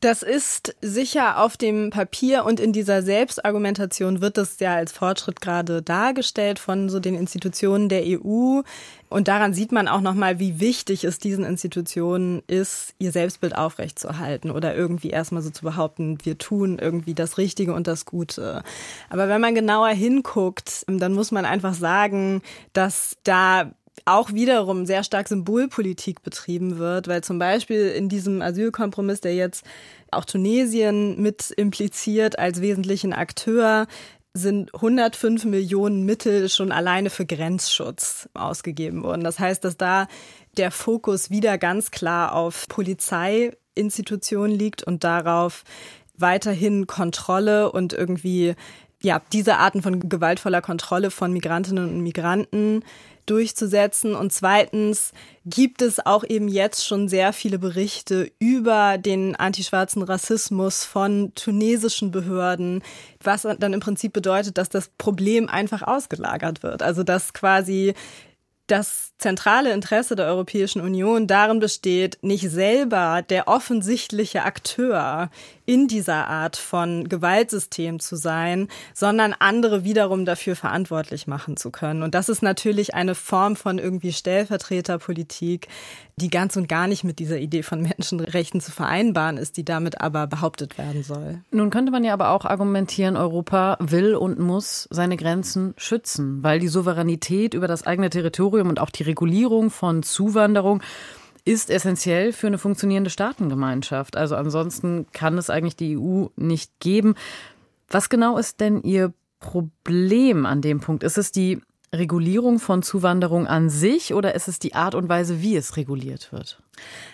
Das 0.05 0.21
ist 0.21 0.75
sicher 0.81 1.41
auf 1.41 1.57
dem 1.57 1.89
Papier 1.89 2.45
und 2.45 2.59
in 2.59 2.73
dieser 2.73 3.01
Selbstargumentation 3.01 4.21
wird 4.21 4.37
das 4.37 4.59
ja 4.59 4.75
als 4.75 4.91
Fortschritt 4.91 5.41
gerade 5.41 5.81
dargestellt 5.81 6.59
von 6.59 6.89
so 6.89 6.99
den 6.99 7.15
Institutionen 7.15 7.89
der 7.89 8.03
EU. 8.05 8.61
Und 9.09 9.27
daran 9.27 9.55
sieht 9.55 9.71
man 9.71 9.87
auch 9.87 10.01
nochmal, 10.01 10.37
wie 10.37 10.59
wichtig 10.59 11.05
es 11.05 11.17
diesen 11.17 11.43
Institutionen 11.43 12.43
ist, 12.45 12.93
ihr 12.99 13.11
Selbstbild 13.11 13.57
aufrechtzuerhalten 13.57 14.51
oder 14.51 14.75
irgendwie 14.75 15.09
erstmal 15.09 15.41
so 15.41 15.49
zu 15.49 15.63
behaupten, 15.63 16.19
wir 16.21 16.37
tun 16.37 16.77
irgendwie 16.77 17.15
das 17.15 17.39
Richtige 17.39 17.73
und 17.73 17.87
das 17.87 18.05
Gute. 18.05 18.61
Aber 19.09 19.27
wenn 19.27 19.41
man 19.41 19.55
genauer 19.55 19.89
hinguckt, 19.89 20.85
dann 20.87 21.13
muss 21.13 21.31
man 21.31 21.45
einfach 21.45 21.73
sagen, 21.73 22.43
dass 22.73 23.17
da 23.23 23.71
auch 24.03 24.33
wiederum 24.33 24.85
sehr 24.85 25.03
stark 25.03 25.27
Symbolpolitik 25.27 26.21
betrieben 26.21 26.77
wird, 26.77 27.07
weil 27.07 27.23
zum 27.23 27.39
Beispiel 27.39 27.87
in 27.89 28.09
diesem 28.09 28.41
Asylkompromiss, 28.41 29.21
der 29.21 29.35
jetzt 29.35 29.65
auch 30.11 30.25
Tunesien 30.25 31.21
mit 31.21 31.51
impliziert 31.51 32.37
als 32.37 32.61
wesentlichen 32.61 33.13
Akteur, 33.13 33.87
sind 34.33 34.73
105 34.75 35.45
Millionen 35.45 36.03
Mittel 36.03 36.49
schon 36.49 36.73
alleine 36.73 37.09
für 37.09 37.25
Grenzschutz 37.25 38.27
ausgegeben 38.33 39.01
worden. 39.03 39.23
Das 39.23 39.39
heißt, 39.39 39.63
dass 39.63 39.77
da 39.77 40.07
der 40.57 40.71
Fokus 40.71 41.29
wieder 41.29 41.57
ganz 41.57 41.89
klar 41.89 42.35
auf 42.35 42.67
Polizeiinstitutionen 42.67 44.57
liegt 44.57 44.83
und 44.83 45.05
darauf 45.05 45.63
weiterhin 46.17 46.85
Kontrolle 46.85 47.71
und 47.71 47.93
irgendwie 47.93 48.55
ja, 49.01 49.21
diese 49.31 49.57
Arten 49.57 49.81
von 49.81 50.09
gewaltvoller 50.09 50.61
Kontrolle 50.61 51.11
von 51.11 51.31
Migrantinnen 51.31 51.89
und 51.89 52.01
Migranten 52.01 52.83
durchzusetzen. 53.25 54.15
Und 54.15 54.31
zweitens 54.33 55.11
gibt 55.45 55.81
es 55.81 56.05
auch 56.05 56.23
eben 56.23 56.47
jetzt 56.47 56.85
schon 56.85 57.07
sehr 57.07 57.33
viele 57.33 57.59
Berichte 57.59 58.31
über 58.39 58.97
den 58.97 59.35
antischwarzen 59.35 60.01
Rassismus 60.01 60.85
von 60.85 61.33
tunesischen 61.35 62.11
Behörden, 62.11 62.83
was 63.21 63.43
dann 63.43 63.73
im 63.73 63.79
Prinzip 63.79 64.13
bedeutet, 64.13 64.57
dass 64.57 64.69
das 64.69 64.89
Problem 64.97 65.49
einfach 65.49 65.81
ausgelagert 65.81 66.63
wird. 66.63 66.83
Also 66.83 67.03
dass 67.03 67.33
quasi 67.33 67.93
das 68.67 69.13
zentrale 69.17 69.71
Interesse 69.71 70.15
der 70.15 70.25
Europäischen 70.25 70.81
Union 70.81 71.27
darin 71.27 71.59
besteht, 71.59 72.17
nicht 72.21 72.49
selber 72.49 73.21
der 73.21 73.47
offensichtliche 73.47 74.43
Akteur 74.43 75.29
in 75.65 75.87
dieser 75.87 76.27
Art 76.27 76.57
von 76.57 77.09
Gewaltsystem 77.09 77.99
zu 77.99 78.15
sein, 78.15 78.67
sondern 78.93 79.33
andere 79.37 79.83
wiederum 79.83 80.25
dafür 80.25 80.55
verantwortlich 80.55 81.27
machen 81.27 81.57
zu 81.57 81.71
können. 81.71 82.03
Und 82.03 82.13
das 82.13 82.29
ist 82.29 82.43
natürlich 82.43 82.93
eine 82.93 83.15
Form 83.15 83.55
von 83.55 83.79
irgendwie 83.79 84.13
Stellvertreterpolitik, 84.13 85.67
die 86.17 86.29
ganz 86.29 86.55
und 86.55 86.69
gar 86.69 86.87
nicht 86.87 87.03
mit 87.03 87.19
dieser 87.19 87.39
Idee 87.39 87.63
von 87.63 87.81
Menschenrechten 87.81 88.61
zu 88.61 88.71
vereinbaren 88.71 89.37
ist, 89.37 89.57
die 89.57 89.65
damit 89.65 89.99
aber 90.01 90.27
behauptet 90.27 90.77
werden 90.77 91.03
soll. 91.03 91.41
Nun 91.51 91.71
könnte 91.71 91.91
man 91.91 92.03
ja 92.03 92.13
aber 92.13 92.29
auch 92.29 92.45
argumentieren, 92.45 93.17
Europa 93.17 93.77
will 93.81 94.15
und 94.15 94.39
muss 94.39 94.87
seine 94.91 95.17
Grenzen 95.17 95.73
schützen, 95.77 96.41
weil 96.41 96.59
die 96.59 96.67
Souveränität 96.67 97.53
über 97.53 97.67
das 97.67 97.85
eigene 97.85 98.09
Territorium 98.09 98.69
und 98.69 98.79
auch 98.79 98.91
die 98.91 99.03
Regulierung 99.05 99.69
von 99.69 100.03
Zuwanderung 100.03 100.81
ist 101.45 101.69
essentiell 101.69 102.33
für 102.33 102.47
eine 102.47 102.57
funktionierende 102.57 103.11
Staatengemeinschaft. 103.11 104.17
Also 104.17 104.35
ansonsten 104.35 105.05
kann 105.13 105.37
es 105.37 105.49
eigentlich 105.49 105.75
die 105.75 105.97
EU 105.97 106.27
nicht 106.35 106.79
geben. 106.79 107.15
Was 107.87 108.09
genau 108.09 108.37
ist 108.37 108.59
denn 108.59 108.81
Ihr 108.81 109.13
Problem 109.39 110.45
an 110.45 110.61
dem 110.61 110.79
Punkt? 110.79 111.03
Ist 111.03 111.19
es 111.19 111.31
die 111.31 111.61
Regulierung 111.93 112.59
von 112.59 112.81
Zuwanderung 112.81 113.47
an 113.47 113.69
sich 113.69 114.13
oder 114.13 114.35
ist 114.35 114.47
es 114.47 114.59
die 114.59 114.73
Art 114.75 114.95
und 114.95 115.07
Weise, 115.07 115.41
wie 115.41 115.55
es 115.55 115.77
reguliert 115.77 116.31
wird? 116.31 116.61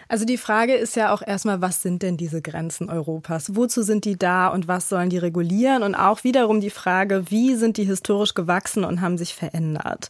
Also 0.08 0.26
die 0.26 0.38
Frage 0.38 0.76
ist 0.76 0.96
ja 0.96 1.14
auch 1.14 1.22
erstmal, 1.22 1.62
was 1.62 1.82
sind 1.82 2.02
denn 2.02 2.18
diese 2.18 2.42
Grenzen 2.42 2.90
Europas? 2.90 3.56
Wozu 3.56 3.84
sind 3.84 4.06
die 4.06 4.18
da 4.18 4.48
und 4.48 4.68
was 4.68 4.90
sollen 4.90 5.10
die 5.10 5.20
regulieren? 5.20 5.84
Und 5.84 5.94
auch 5.94 6.24
wiederum 6.24 6.62
die 6.62 6.70
Frage, 6.70 7.26
wie 7.30 7.56
sind 7.56 7.78
die 7.78 7.86
historisch 7.86 8.34
gewachsen 8.34 8.84
und 8.84 9.02
haben 9.02 9.18
sich 9.18 9.36
verändert? 9.36 10.10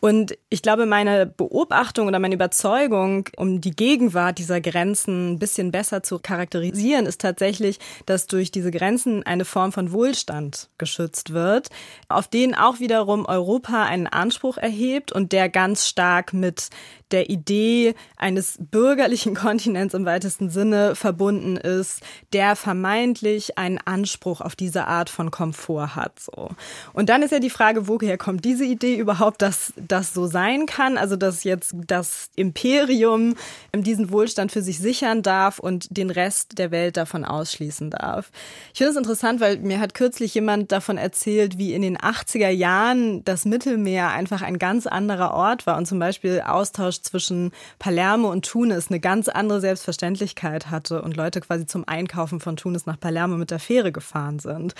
Und 0.00 0.36
ich 0.48 0.62
glaube, 0.62 0.86
meine 0.86 1.26
Beobachtung 1.26 2.08
oder 2.08 2.18
meine 2.18 2.34
Überzeugung, 2.34 3.28
um 3.36 3.60
die 3.60 3.70
Gegenwart 3.70 4.38
dieser 4.38 4.60
Grenzen 4.62 5.32
ein 5.32 5.38
bisschen 5.38 5.70
besser 5.70 6.02
zu 6.02 6.18
charakterisieren, 6.18 7.04
ist 7.04 7.20
tatsächlich, 7.20 7.78
dass 8.06 8.26
durch 8.26 8.50
diese 8.50 8.70
Grenzen 8.70 9.22
eine 9.22 9.44
Form 9.44 9.72
von 9.72 9.92
Wohlstand 9.92 10.70
geschützt 10.78 11.34
wird, 11.34 11.68
auf 12.08 12.28
den 12.28 12.54
auch 12.54 12.80
wiederum 12.80 13.26
Europa 13.26 13.84
einen 13.84 14.06
Anspruch 14.06 14.56
erhebt 14.56 15.12
und 15.12 15.32
der 15.32 15.50
ganz 15.50 15.86
stark 15.86 16.32
mit 16.32 16.70
der 17.10 17.28
Idee 17.28 17.94
eines 18.16 18.56
bürgerlichen 18.58 19.34
Kontinents 19.40 19.94
im 19.94 20.04
weitesten 20.04 20.50
Sinne 20.50 20.94
verbunden 20.94 21.56
ist, 21.56 22.00
der 22.32 22.56
vermeintlich 22.56 23.58
einen 23.58 23.78
Anspruch 23.78 24.40
auf 24.40 24.56
diese 24.56 24.86
Art 24.86 25.10
von 25.10 25.30
Komfort 25.30 25.94
hat. 25.94 26.20
So. 26.20 26.50
Und 26.92 27.08
dann 27.08 27.22
ist 27.22 27.32
ja 27.32 27.38
die 27.38 27.50
Frage, 27.50 27.88
woher 27.88 28.16
kommt 28.18 28.44
diese 28.44 28.64
Idee 28.64 28.96
überhaupt, 28.96 29.42
dass 29.42 29.72
das 29.90 30.14
so 30.14 30.26
sein 30.26 30.66
kann? 30.66 30.96
Also, 30.96 31.16
dass 31.16 31.44
jetzt 31.44 31.74
das 31.86 32.30
Imperium 32.36 33.34
diesen 33.74 34.10
Wohlstand 34.10 34.52
für 34.52 34.62
sich 34.62 34.78
sichern 34.78 35.22
darf 35.22 35.58
und 35.58 35.96
den 35.96 36.10
Rest 36.10 36.58
der 36.58 36.70
Welt 36.70 36.96
davon 36.96 37.24
ausschließen 37.24 37.90
darf. 37.90 38.30
Ich 38.72 38.78
finde 38.78 38.92
es 38.92 38.96
interessant, 38.96 39.40
weil 39.40 39.58
mir 39.58 39.80
hat 39.80 39.94
kürzlich 39.94 40.34
jemand 40.34 40.72
davon 40.72 40.98
erzählt, 40.98 41.58
wie 41.58 41.74
in 41.74 41.82
den 41.82 41.98
80er 41.98 42.48
Jahren 42.48 43.24
das 43.24 43.44
Mittelmeer 43.44 44.10
einfach 44.10 44.42
ein 44.42 44.58
ganz 44.58 44.86
anderer 44.86 45.32
Ort 45.34 45.66
war 45.66 45.76
und 45.76 45.86
zum 45.86 45.98
Beispiel 45.98 46.42
Austausch 46.46 47.02
zwischen 47.02 47.52
Palermo 47.78 48.30
und 48.30 48.44
Tunis 48.44 48.88
eine 48.88 49.00
ganz 49.00 49.28
andere 49.28 49.60
Selbstverständlichkeit 49.60 50.70
hatte 50.70 51.02
und 51.02 51.16
Leute 51.16 51.40
quasi 51.40 51.66
zum 51.66 51.86
Einkaufen 51.86 52.40
von 52.40 52.56
Tunis 52.56 52.86
nach 52.86 52.98
Palermo 52.98 53.36
mit 53.36 53.50
der 53.50 53.58
Fähre 53.58 53.92
gefahren 53.92 54.38
sind. 54.38 54.74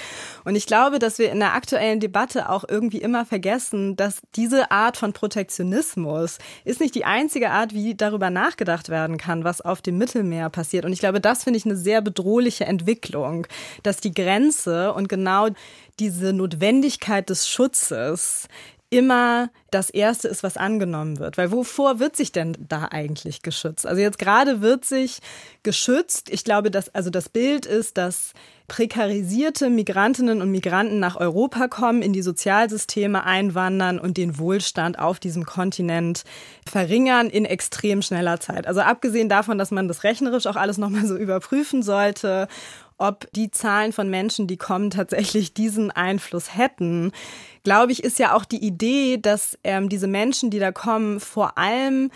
Und 0.44 0.56
ich 0.56 0.66
glaube, 0.66 0.98
dass 0.98 1.18
wir 1.18 1.30
in 1.30 1.40
der 1.40 1.54
aktuellen 1.54 2.00
Debatte 2.00 2.48
auch 2.48 2.64
irgendwie 2.68 2.98
immer 2.98 3.24
vergessen, 3.24 3.96
dass 3.96 4.20
diese 4.36 4.70
Art 4.70 4.96
von 5.00 5.12
Protektionismus 5.12 6.38
ist 6.64 6.80
nicht 6.80 6.94
die 6.94 7.04
einzige 7.04 7.50
Art, 7.50 7.74
wie 7.74 7.96
darüber 7.96 8.30
nachgedacht 8.30 8.88
werden 8.88 9.16
kann, 9.16 9.42
was 9.42 9.60
auf 9.60 9.82
dem 9.82 9.98
Mittelmeer 9.98 10.50
passiert. 10.50 10.84
Und 10.84 10.92
ich 10.92 11.00
glaube, 11.00 11.20
das 11.20 11.42
finde 11.44 11.56
ich 11.56 11.64
eine 11.64 11.76
sehr 11.76 12.02
bedrohliche 12.02 12.66
Entwicklung, 12.66 13.46
dass 13.82 13.96
die 13.96 14.14
Grenze 14.14 14.92
und 14.92 15.08
genau 15.08 15.48
diese 15.98 16.32
Notwendigkeit 16.32 17.28
des 17.28 17.48
Schutzes 17.48 18.46
immer 18.90 19.50
das 19.70 19.88
Erste 19.88 20.26
ist, 20.26 20.42
was 20.42 20.56
angenommen 20.56 21.20
wird. 21.20 21.38
Weil 21.38 21.52
wovor 21.52 22.00
wird 22.00 22.16
sich 22.16 22.32
denn 22.32 22.56
da 22.58 22.88
eigentlich 22.90 23.42
geschützt? 23.42 23.86
Also 23.86 24.02
jetzt 24.02 24.18
gerade 24.18 24.60
wird 24.60 24.84
sich 24.84 25.20
geschützt. 25.62 26.28
Ich 26.28 26.42
glaube, 26.42 26.72
dass, 26.72 26.92
also 26.92 27.08
das 27.08 27.28
Bild 27.28 27.66
ist, 27.66 27.96
dass 27.96 28.32
prekarisierte 28.66 29.70
Migrantinnen 29.70 30.42
und 30.42 30.50
Migranten 30.50 31.00
nach 31.00 31.16
Europa 31.16 31.68
kommen, 31.68 32.02
in 32.02 32.12
die 32.12 32.22
Sozialsysteme 32.22 33.24
einwandern 33.24 33.98
und 33.98 34.16
den 34.16 34.38
Wohlstand 34.38 34.98
auf 34.98 35.18
diesem 35.18 35.44
Kontinent 35.44 36.24
verringern 36.68 37.30
in 37.30 37.44
extrem 37.44 38.02
schneller 38.02 38.38
Zeit. 38.40 38.66
Also 38.66 38.80
abgesehen 38.80 39.28
davon, 39.28 39.58
dass 39.58 39.70
man 39.70 39.88
das 39.88 40.04
rechnerisch 40.04 40.46
auch 40.46 40.56
alles 40.56 40.78
nochmal 40.78 41.06
so 41.06 41.16
überprüfen 41.16 41.82
sollte 41.82 42.48
ob 43.00 43.30
die 43.32 43.50
Zahlen 43.50 43.92
von 43.92 44.08
Menschen, 44.10 44.46
die 44.46 44.56
kommen, 44.56 44.90
tatsächlich 44.90 45.54
diesen 45.54 45.90
Einfluss 45.90 46.56
hätten, 46.56 47.12
glaube 47.64 47.92
ich, 47.92 48.04
ist 48.04 48.18
ja 48.18 48.34
auch 48.34 48.44
die 48.44 48.64
Idee, 48.64 49.18
dass 49.18 49.58
ähm, 49.64 49.88
diese 49.88 50.06
Menschen, 50.06 50.50
die 50.50 50.58
da 50.58 50.72
kommen, 50.72 51.20
vor 51.20 51.58
allem 51.58 52.10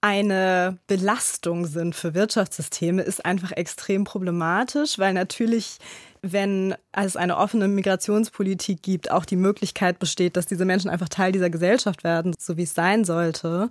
eine 0.00 0.78
Belastung 0.86 1.66
sind 1.66 1.94
für 1.94 2.14
Wirtschaftssysteme, 2.14 3.02
ist 3.02 3.24
einfach 3.24 3.52
extrem 3.52 4.04
problematisch, 4.04 4.98
weil 4.98 5.12
natürlich 5.12 5.78
wenn 6.22 6.74
es 6.92 7.16
eine 7.16 7.38
offene 7.38 7.66
Migrationspolitik 7.66 8.82
gibt, 8.82 9.10
auch 9.10 9.24
die 9.24 9.36
Möglichkeit 9.36 9.98
besteht, 9.98 10.36
dass 10.36 10.44
diese 10.44 10.66
Menschen 10.66 10.90
einfach 10.90 11.08
Teil 11.08 11.32
dieser 11.32 11.48
Gesellschaft 11.48 12.04
werden, 12.04 12.34
so 12.38 12.58
wie 12.58 12.64
es 12.64 12.74
sein 12.74 13.06
sollte 13.06 13.70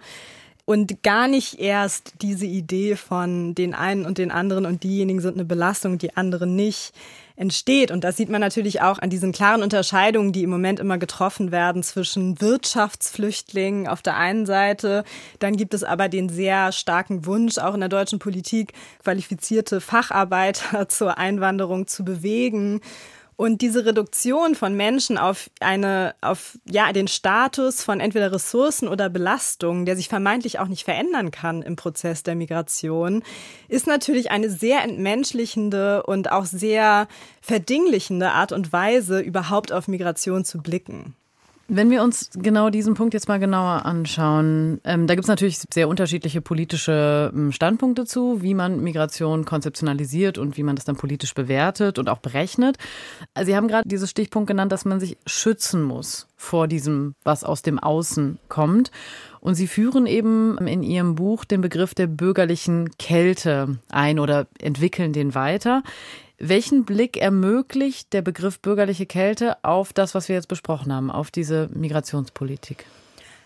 und 0.69 1.01
gar 1.01 1.27
nicht 1.27 1.59
erst 1.59 2.13
diese 2.21 2.45
Idee 2.45 2.95
von 2.95 3.55
den 3.55 3.73
einen 3.73 4.05
und 4.05 4.19
den 4.19 4.29
anderen 4.29 4.67
und 4.67 4.83
diejenigen 4.83 5.19
sind 5.19 5.33
eine 5.33 5.43
Belastung, 5.43 5.97
die 5.97 6.15
anderen 6.15 6.55
nicht 6.55 6.93
entsteht. 7.35 7.89
Und 7.89 8.03
das 8.03 8.17
sieht 8.17 8.29
man 8.29 8.39
natürlich 8.39 8.79
auch 8.79 8.99
an 8.99 9.09
diesen 9.09 9.31
klaren 9.31 9.63
Unterscheidungen, 9.63 10.31
die 10.31 10.43
im 10.43 10.51
Moment 10.51 10.79
immer 10.79 10.99
getroffen 10.99 11.51
werden 11.51 11.81
zwischen 11.81 12.39
Wirtschaftsflüchtlingen 12.39 13.87
auf 13.87 14.03
der 14.03 14.17
einen 14.17 14.45
Seite. 14.45 15.05
Dann 15.39 15.57
gibt 15.57 15.73
es 15.73 15.83
aber 15.83 16.07
den 16.07 16.29
sehr 16.29 16.71
starken 16.71 17.25
Wunsch, 17.25 17.57
auch 17.57 17.73
in 17.73 17.79
der 17.79 17.89
deutschen 17.89 18.19
Politik 18.19 18.73
qualifizierte 19.01 19.81
Facharbeiter 19.81 20.87
zur 20.87 21.17
Einwanderung 21.17 21.87
zu 21.87 22.05
bewegen. 22.05 22.79
Und 23.39 23.61
diese 23.61 23.85
Reduktion 23.85 24.53
von 24.53 24.75
Menschen 24.75 25.17
auf 25.17 25.49
eine, 25.61 26.13
auf, 26.19 26.59
ja, 26.69 26.91
den 26.91 27.07
Status 27.07 27.81
von 27.81 28.01
entweder 28.01 28.33
Ressourcen 28.33 28.89
oder 28.89 29.09
Belastungen, 29.09 29.85
der 29.85 29.95
sich 29.95 30.09
vermeintlich 30.09 30.59
auch 30.59 30.67
nicht 30.67 30.83
verändern 30.83 31.31
kann 31.31 31.61
im 31.61 31.77
Prozess 31.77 32.21
der 32.21 32.35
Migration, 32.35 33.23
ist 33.69 33.87
natürlich 33.87 34.29
eine 34.29 34.49
sehr 34.49 34.83
entmenschlichende 34.83 36.03
und 36.03 36.33
auch 36.33 36.43
sehr 36.43 37.07
verdinglichende 37.39 38.31
Art 38.31 38.51
und 38.51 38.73
Weise, 38.73 39.21
überhaupt 39.21 39.71
auf 39.71 39.87
Migration 39.87 40.43
zu 40.43 40.57
blicken. 40.57 41.15
Wenn 41.71 41.91
wir 41.91 42.01
uns 42.01 42.31
genau 42.33 42.71
diesen 42.71 42.95
Punkt 42.95 43.13
jetzt 43.13 43.27
mal 43.27 43.37
genauer 43.37 43.85
anschauen, 43.85 44.81
ähm, 44.83 45.05
da 45.05 45.13
gibt 45.13 45.25
es 45.25 45.29
natürlich 45.29 45.59
sehr 45.71 45.87
unterschiedliche 45.87 46.41
politische 46.41 47.31
ähm, 47.31 47.51
Standpunkte 47.51 48.05
zu, 48.05 48.41
wie 48.41 48.55
man 48.55 48.81
Migration 48.81 49.45
konzeptionalisiert 49.45 50.39
und 50.39 50.57
wie 50.57 50.63
man 50.63 50.75
das 50.75 50.85
dann 50.85 50.95
politisch 50.95 51.35
bewertet 51.35 51.99
und 51.99 52.09
auch 52.09 52.17
berechnet. 52.17 52.77
Sie 53.39 53.55
haben 53.55 53.67
gerade 53.67 53.87
dieses 53.87 54.09
Stichpunkt 54.09 54.47
genannt, 54.47 54.71
dass 54.71 54.83
man 54.83 54.99
sich 54.99 55.17
schützen 55.27 55.83
muss 55.83 56.27
vor 56.35 56.67
diesem, 56.67 57.13
was 57.23 57.43
aus 57.43 57.61
dem 57.61 57.77
Außen 57.77 58.39
kommt. 58.49 58.89
Und 59.39 59.53
Sie 59.53 59.67
führen 59.67 60.07
eben 60.07 60.57
in 60.57 60.81
Ihrem 60.81 61.13
Buch 61.13 61.45
den 61.45 61.61
Begriff 61.61 61.93
der 61.93 62.07
bürgerlichen 62.07 62.89
Kälte 62.97 63.77
ein 63.89 64.17
oder 64.17 64.47
entwickeln 64.59 65.13
den 65.13 65.35
weiter. 65.35 65.83
Welchen 66.39 66.85
Blick 66.85 67.17
ermöglicht 67.17 68.13
der 68.13 68.21
Begriff 68.21 68.59
bürgerliche 68.59 69.05
Kälte 69.05 69.57
auf 69.63 69.91
das, 69.91 70.15
was 70.15 70.29
wir 70.29 70.35
jetzt 70.35 70.47
besprochen 70.47 70.93
haben, 70.93 71.11
auf 71.11 71.31
diese 71.31 71.69
Migrationspolitik? 71.73 72.85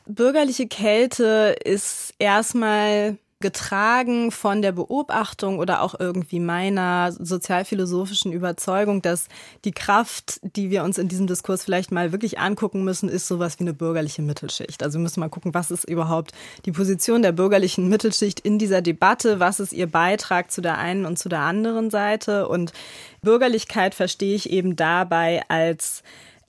Bürgerliche 0.05 0.67
Kälte 0.67 1.55
ist 1.63 2.13
erstmal 2.19 3.17
getragen 3.43 4.31
von 4.31 4.63
der 4.63 4.71
Beobachtung 4.71 5.59
oder 5.59 5.81
auch 5.81 6.00
irgendwie 6.00 6.39
meiner 6.39 7.12
sozialphilosophischen 7.12 8.31
Überzeugung, 8.31 9.03
dass 9.03 9.27
die 9.65 9.73
Kraft, 9.73 10.39
die 10.55 10.71
wir 10.71 10.83
uns 10.83 10.97
in 10.97 11.09
diesem 11.09 11.27
Diskurs 11.27 11.63
vielleicht 11.63 11.91
mal 11.91 12.12
wirklich 12.12 12.39
angucken 12.39 12.83
müssen, 12.83 13.09
ist 13.09 13.27
sowas 13.27 13.59
wie 13.59 13.65
eine 13.65 13.73
bürgerliche 13.73 14.23
Mittelschicht. 14.23 14.81
Also 14.81 14.97
wir 14.97 15.03
müssen 15.03 15.19
mal 15.19 15.29
gucken, 15.29 15.53
was 15.53 15.69
ist 15.69 15.83
überhaupt 15.83 16.31
die 16.65 16.71
Position 16.71 17.21
der 17.21 17.33
bürgerlichen 17.33 17.89
Mittelschicht 17.89 18.39
in 18.39 18.57
dieser 18.57 18.81
Debatte, 18.81 19.39
was 19.39 19.59
ist 19.59 19.73
ihr 19.73 19.88
Beitrag 19.88 20.50
zu 20.50 20.62
der 20.62 20.77
einen 20.77 21.05
und 21.05 21.19
zu 21.19 21.27
der 21.27 21.41
anderen 21.41 21.91
Seite. 21.91 22.47
Und 22.47 22.71
Bürgerlichkeit 23.21 23.93
verstehe 23.93 24.35
ich 24.35 24.50
eben 24.50 24.75
dabei 24.77 25.43
als 25.50 26.01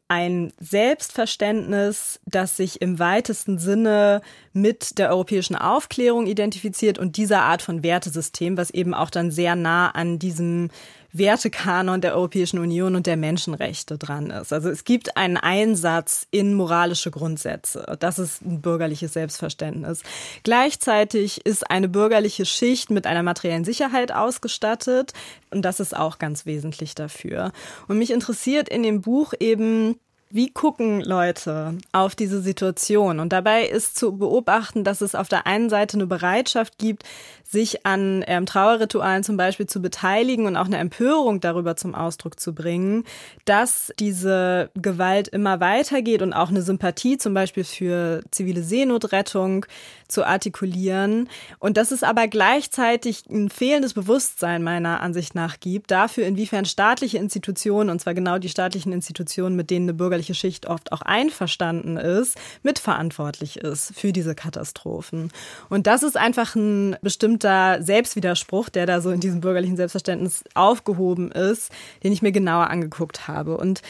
ein 0.08 0.52
Selbstverständnis, 0.60 2.20
das 2.26 2.56
sich 2.56 2.82
im 2.82 2.98
weitesten 2.98 3.58
Sinne 3.58 4.20
mit 4.52 4.98
der 4.98 5.10
europäischen 5.10 5.56
Aufklärung 5.56 6.26
identifiziert 6.26 6.98
und 6.98 7.16
dieser 7.16 7.42
Art 7.42 7.62
von 7.62 7.82
Wertesystem, 7.82 8.56
was 8.56 8.70
eben 8.70 8.94
auch 8.94 9.10
dann 9.10 9.30
sehr 9.30 9.56
nah 9.56 9.90
an 9.90 10.18
diesem 10.18 10.70
Wertekanon 11.14 12.00
der 12.00 12.16
Europäischen 12.16 12.58
Union 12.58 12.96
und 12.96 13.06
der 13.06 13.16
Menschenrechte 13.16 13.98
dran 13.98 14.30
ist. 14.30 14.52
Also 14.52 14.68
es 14.68 14.82
gibt 14.82 15.16
einen 15.16 15.36
Einsatz 15.36 16.26
in 16.32 16.54
moralische 16.54 17.12
Grundsätze. 17.12 17.96
Das 18.00 18.18
ist 18.18 18.42
ein 18.42 18.60
bürgerliches 18.60 19.12
Selbstverständnis. 19.12 20.02
Gleichzeitig 20.42 21.46
ist 21.46 21.70
eine 21.70 21.88
bürgerliche 21.88 22.44
Schicht 22.44 22.90
mit 22.90 23.06
einer 23.06 23.22
materiellen 23.22 23.64
Sicherheit 23.64 24.10
ausgestattet 24.10 25.12
und 25.50 25.62
das 25.62 25.78
ist 25.78 25.96
auch 25.96 26.18
ganz 26.18 26.46
wesentlich 26.46 26.96
dafür. 26.96 27.52
Und 27.86 27.98
mich 27.98 28.10
interessiert 28.10 28.68
in 28.68 28.82
dem 28.82 29.00
Buch 29.00 29.34
eben 29.38 30.00
wie 30.34 30.50
gucken 30.50 31.00
Leute 31.00 31.78
auf 31.92 32.16
diese 32.16 32.40
Situation? 32.42 33.20
Und 33.20 33.32
dabei 33.32 33.66
ist 33.66 33.96
zu 33.96 34.16
beobachten, 34.16 34.82
dass 34.82 35.00
es 35.00 35.14
auf 35.14 35.28
der 35.28 35.46
einen 35.46 35.70
Seite 35.70 35.96
eine 35.96 36.08
Bereitschaft 36.08 36.76
gibt, 36.76 37.04
sich 37.44 37.86
an 37.86 38.24
ähm, 38.26 38.44
Trauerritualen 38.44 39.22
zum 39.22 39.36
Beispiel 39.36 39.66
zu 39.66 39.80
beteiligen 39.80 40.46
und 40.46 40.56
auch 40.56 40.66
eine 40.66 40.78
Empörung 40.78 41.40
darüber 41.40 41.76
zum 41.76 41.94
Ausdruck 41.94 42.40
zu 42.40 42.52
bringen, 42.52 43.04
dass 43.44 43.92
diese 44.00 44.70
Gewalt 44.74 45.28
immer 45.28 45.60
weitergeht 45.60 46.20
und 46.20 46.32
auch 46.32 46.48
eine 46.48 46.62
Sympathie 46.62 47.16
zum 47.16 47.32
Beispiel 47.32 47.62
für 47.62 48.24
zivile 48.32 48.64
Seenotrettung 48.64 49.66
zu 50.08 50.24
artikulieren. 50.24 51.28
Und 51.60 51.76
dass 51.76 51.92
es 51.92 52.02
aber 52.02 52.26
gleichzeitig 52.26 53.24
ein 53.30 53.50
fehlendes 53.50 53.94
Bewusstsein 53.94 54.64
meiner 54.64 55.00
Ansicht 55.00 55.36
nach 55.36 55.60
gibt 55.60 55.92
dafür, 55.92 56.26
inwiefern 56.26 56.64
staatliche 56.64 57.18
Institutionen, 57.18 57.90
und 57.90 58.00
zwar 58.00 58.14
genau 58.14 58.38
die 58.38 58.48
staatlichen 58.48 58.92
Institutionen, 58.92 59.54
mit 59.54 59.70
denen 59.70 59.86
eine 59.86 59.94
bürgerliche 59.94 60.23
Schicht 60.32 60.64
oft 60.64 60.92
auch 60.92 61.02
einverstanden 61.02 61.98
ist, 61.98 62.38
mitverantwortlich 62.62 63.58
ist 63.58 63.92
für 63.94 64.14
diese 64.14 64.34
Katastrophen. 64.34 65.30
Und 65.68 65.86
das 65.86 66.02
ist 66.02 66.16
einfach 66.16 66.54
ein 66.54 66.96
bestimmter 67.02 67.34
bestimmter 67.34 67.82
Selbstwiderspruch, 67.82 68.68
der 68.68 68.86
da 68.86 69.00
so 69.00 69.10
in 69.10 69.20
diesem 69.20 69.40
bürgerlichen 69.40 69.76
Selbstverständnis 69.76 70.44
aufgehoben 70.54 71.32
ist, 71.32 71.72
den 72.02 72.12
ich 72.12 72.22
mir 72.22 72.32
genauer 72.32 72.70
angeguckt 72.70 73.26
habe. 73.26 73.56
Und 73.56 73.82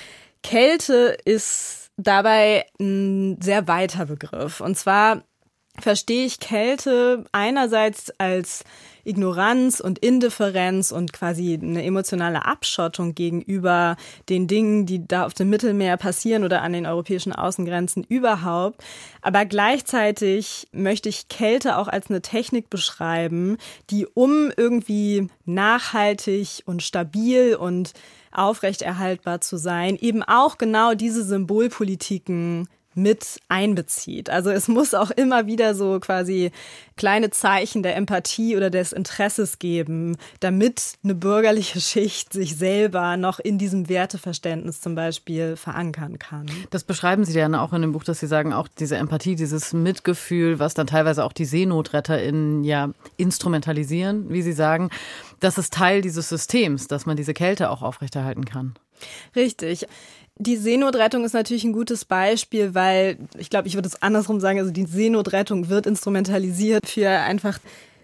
Kälte 0.42 1.16
ist 1.24 1.90
dabei 1.96 2.66
ein 2.80 3.40
sehr 3.40 3.68
weiter 3.68 4.06
Begriff. 4.06 4.60
Und 4.60 4.76
zwar 4.76 5.22
verstehe 5.78 6.24
ich 6.24 6.40
Kälte 6.40 7.24
einerseits 7.32 8.12
als 8.18 8.64
Ignoranz 9.04 9.80
und 9.80 9.98
Indifferenz 9.98 10.92
und 10.92 11.12
quasi 11.12 11.58
eine 11.60 11.84
emotionale 11.84 12.46
Abschottung 12.46 13.14
gegenüber 13.14 13.96
den 14.28 14.46
Dingen, 14.46 14.86
die 14.86 15.06
da 15.06 15.26
auf 15.26 15.34
dem 15.34 15.50
Mittelmeer 15.50 15.96
passieren 15.96 16.44
oder 16.44 16.62
an 16.62 16.72
den 16.72 16.86
europäischen 16.86 17.32
Außengrenzen 17.32 18.04
überhaupt. 18.04 18.82
Aber 19.20 19.44
gleichzeitig 19.44 20.68
möchte 20.72 21.08
ich 21.08 21.28
Kälte 21.28 21.76
auch 21.76 21.88
als 21.88 22.08
eine 22.08 22.22
Technik 22.22 22.70
beschreiben, 22.70 23.58
die 23.90 24.06
um 24.06 24.50
irgendwie 24.56 25.28
nachhaltig 25.44 26.62
und 26.64 26.82
stabil 26.82 27.56
und 27.56 27.92
aufrechterhaltbar 28.32 29.40
zu 29.40 29.56
sein, 29.56 29.96
eben 29.96 30.22
auch 30.22 30.58
genau 30.58 30.94
diese 30.94 31.24
Symbolpolitiken 31.24 32.68
mit 32.94 33.40
einbezieht. 33.48 34.30
Also 34.30 34.50
es 34.50 34.68
muss 34.68 34.94
auch 34.94 35.10
immer 35.10 35.46
wieder 35.46 35.74
so 35.74 36.00
quasi 36.00 36.50
kleine 36.96 37.30
Zeichen 37.30 37.82
der 37.82 37.96
Empathie 37.96 38.56
oder 38.56 38.70
des 38.70 38.92
Interesses 38.92 39.58
geben, 39.58 40.16
damit 40.40 40.94
eine 41.02 41.14
bürgerliche 41.14 41.80
Schicht 41.94 42.32
sich 42.32 42.56
selber 42.56 43.16
noch 43.16 43.40
in 43.40 43.58
diesem 43.58 43.88
Werteverständnis 43.88 44.80
zum 44.80 44.94
Beispiel 44.94 45.56
verankern 45.56 46.18
kann. 46.18 46.46
Das 46.70 46.84
beschreiben 46.84 47.24
Sie 47.24 47.34
dann 47.34 47.54
auch 47.54 47.72
in 47.72 47.82
dem 47.82 47.92
Buch, 47.92 48.04
dass 48.04 48.20
Sie 48.20 48.26
sagen, 48.26 48.52
auch 48.52 48.68
diese 48.68 48.96
Empathie, 48.96 49.36
dieses 49.36 49.72
Mitgefühl, 49.72 50.58
was 50.58 50.74
dann 50.74 50.86
teilweise 50.86 51.24
auch 51.24 51.32
die 51.32 51.44
SeenotretterInnen 51.44 52.64
ja 52.64 52.90
instrumentalisieren, 53.16 54.30
wie 54.30 54.42
Sie 54.42 54.52
sagen, 54.52 54.90
das 55.40 55.58
ist 55.58 55.72
Teil 55.72 56.00
dieses 56.00 56.28
Systems, 56.28 56.88
dass 56.88 57.06
man 57.06 57.16
diese 57.16 57.34
Kälte 57.34 57.70
auch 57.70 57.82
aufrechterhalten 57.82 58.44
kann. 58.44 58.74
Richtig. 59.34 59.86
Die 60.38 60.56
Seenotrettung 60.56 61.24
ist 61.24 61.32
natürlich 61.32 61.64
ein 61.64 61.72
gutes 61.72 62.04
Beispiel, 62.04 62.74
weil 62.74 63.18
ich 63.38 63.50
glaube, 63.50 63.68
ich 63.68 63.74
würde 63.74 63.88
es 63.88 64.02
andersrum 64.02 64.40
sagen, 64.40 64.58
also 64.58 64.72
die 64.72 64.86
Seenotrettung 64.86 65.68
wird 65.68 65.86
instrumentalisiert 65.86 66.88
für 66.88 67.08
einfach 67.08 67.58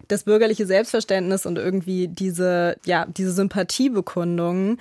das 0.07 0.23
bürgerliche 0.23 0.65
Selbstverständnis 0.65 1.45
und 1.45 1.57
irgendwie 1.57 2.07
diese, 2.07 2.77
ja, 2.85 3.05
diese 3.05 3.33
Sympathiebekundungen. 3.33 4.79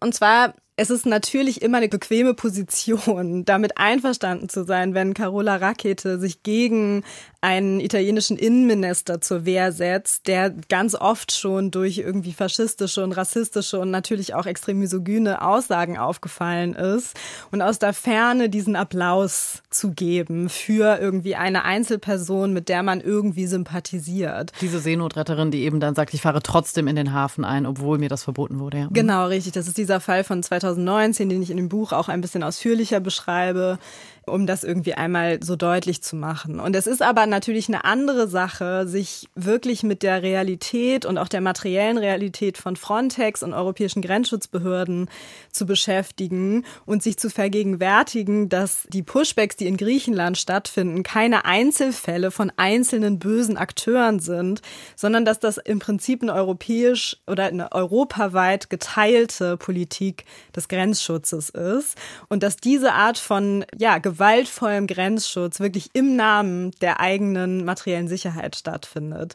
Und 0.00 0.14
zwar 0.14 0.54
es 0.76 0.90
ist 0.90 1.06
natürlich 1.06 1.62
immer 1.62 1.78
eine 1.78 1.88
bequeme 1.88 2.34
Position, 2.34 3.44
damit 3.44 3.78
einverstanden 3.78 4.48
zu 4.48 4.64
sein, 4.64 4.94
wenn 4.94 5.14
Carola 5.14 5.56
Rakete 5.56 6.18
sich 6.18 6.42
gegen 6.42 7.04
einen 7.42 7.80
italienischen 7.80 8.38
Innenminister 8.38 9.20
zur 9.20 9.44
Wehr 9.44 9.72
setzt, 9.72 10.28
der 10.28 10.50
ganz 10.68 10.94
oft 10.94 11.32
schon 11.32 11.72
durch 11.72 11.98
irgendwie 11.98 12.32
faschistische 12.32 13.02
und 13.02 13.12
rassistische 13.12 13.80
und 13.80 13.90
natürlich 13.90 14.34
auch 14.34 14.46
extrem 14.46 14.78
misogyne 14.78 15.42
Aussagen 15.42 15.98
aufgefallen 15.98 16.74
ist 16.74 17.18
und 17.50 17.60
aus 17.60 17.80
der 17.80 17.94
Ferne 17.94 18.48
diesen 18.48 18.76
Applaus 18.76 19.60
zu 19.70 19.90
geben 19.90 20.48
für 20.48 21.00
irgendwie 21.00 21.34
eine 21.34 21.64
Einzelperson, 21.64 22.52
mit 22.52 22.68
der 22.68 22.84
man 22.84 23.00
irgendwie 23.00 23.46
sympathisiert. 23.46 24.52
Diese 24.60 24.78
Seenotretterin, 24.78 25.50
die 25.50 25.64
eben 25.64 25.80
dann 25.80 25.96
sagt, 25.96 26.14
ich 26.14 26.22
fahre 26.22 26.42
trotzdem 26.44 26.86
in 26.86 26.94
den 26.94 27.12
Hafen 27.12 27.44
ein, 27.44 27.66
obwohl 27.66 27.98
mir 27.98 28.08
das 28.08 28.22
verboten 28.22 28.60
wurde. 28.60 28.78
Ja. 28.78 28.88
Genau, 28.92 29.26
richtig. 29.26 29.52
Das 29.52 29.66
ist 29.66 29.78
dieser 29.78 29.98
Fall 29.98 30.22
von 30.22 30.44
2019, 30.44 31.28
den 31.28 31.42
ich 31.42 31.50
in 31.50 31.56
dem 31.56 31.68
Buch 31.68 31.90
auch 31.90 32.08
ein 32.08 32.20
bisschen 32.20 32.44
ausführlicher 32.44 33.00
beschreibe 33.00 33.80
um 34.26 34.46
das 34.46 34.64
irgendwie 34.64 34.94
einmal 34.94 35.42
so 35.42 35.56
deutlich 35.56 36.02
zu 36.02 36.16
machen. 36.16 36.60
Und 36.60 36.76
es 36.76 36.86
ist 36.86 37.02
aber 37.02 37.26
natürlich 37.32 37.66
eine 37.66 37.84
andere 37.84 38.28
Sache, 38.28 38.86
sich 38.86 39.28
wirklich 39.34 39.82
mit 39.82 40.04
der 40.04 40.22
Realität 40.22 41.04
und 41.04 41.18
auch 41.18 41.26
der 41.26 41.40
materiellen 41.40 41.98
Realität 41.98 42.58
von 42.58 42.76
Frontex 42.76 43.42
und 43.42 43.54
europäischen 43.54 44.02
Grenzschutzbehörden 44.02 45.10
zu 45.50 45.66
beschäftigen 45.66 46.64
und 46.86 47.02
sich 47.02 47.16
zu 47.18 47.30
vergegenwärtigen, 47.30 48.48
dass 48.48 48.86
die 48.90 49.02
Pushbacks, 49.02 49.56
die 49.56 49.66
in 49.66 49.76
Griechenland 49.76 50.38
stattfinden, 50.38 51.02
keine 51.02 51.44
Einzelfälle 51.44 52.30
von 52.30 52.52
einzelnen 52.56 53.18
bösen 53.18 53.56
Akteuren 53.56 54.20
sind, 54.20 54.62
sondern 54.94 55.24
dass 55.24 55.40
das 55.40 55.56
im 55.56 55.80
Prinzip 55.80 56.22
eine 56.22 56.34
europäisch 56.34 57.16
oder 57.26 57.46
eine 57.46 57.72
europaweit 57.72 58.70
geteilte 58.70 59.56
Politik 59.56 60.24
des 60.54 60.68
Grenzschutzes 60.68 61.50
ist 61.50 61.96
und 62.28 62.42
dass 62.42 62.56
diese 62.58 62.92
Art 62.92 63.18
von 63.18 63.64
ja, 63.76 63.98
gewaltvollem 63.98 64.86
Grenzschutz 64.86 65.58
wirklich 65.58 65.90
im 65.94 66.14
Namen 66.14 66.70
der 66.82 67.00
eigenen 67.22 67.64
materiellen 67.64 68.08
Sicherheit 68.08 68.56
stattfindet. 68.56 69.34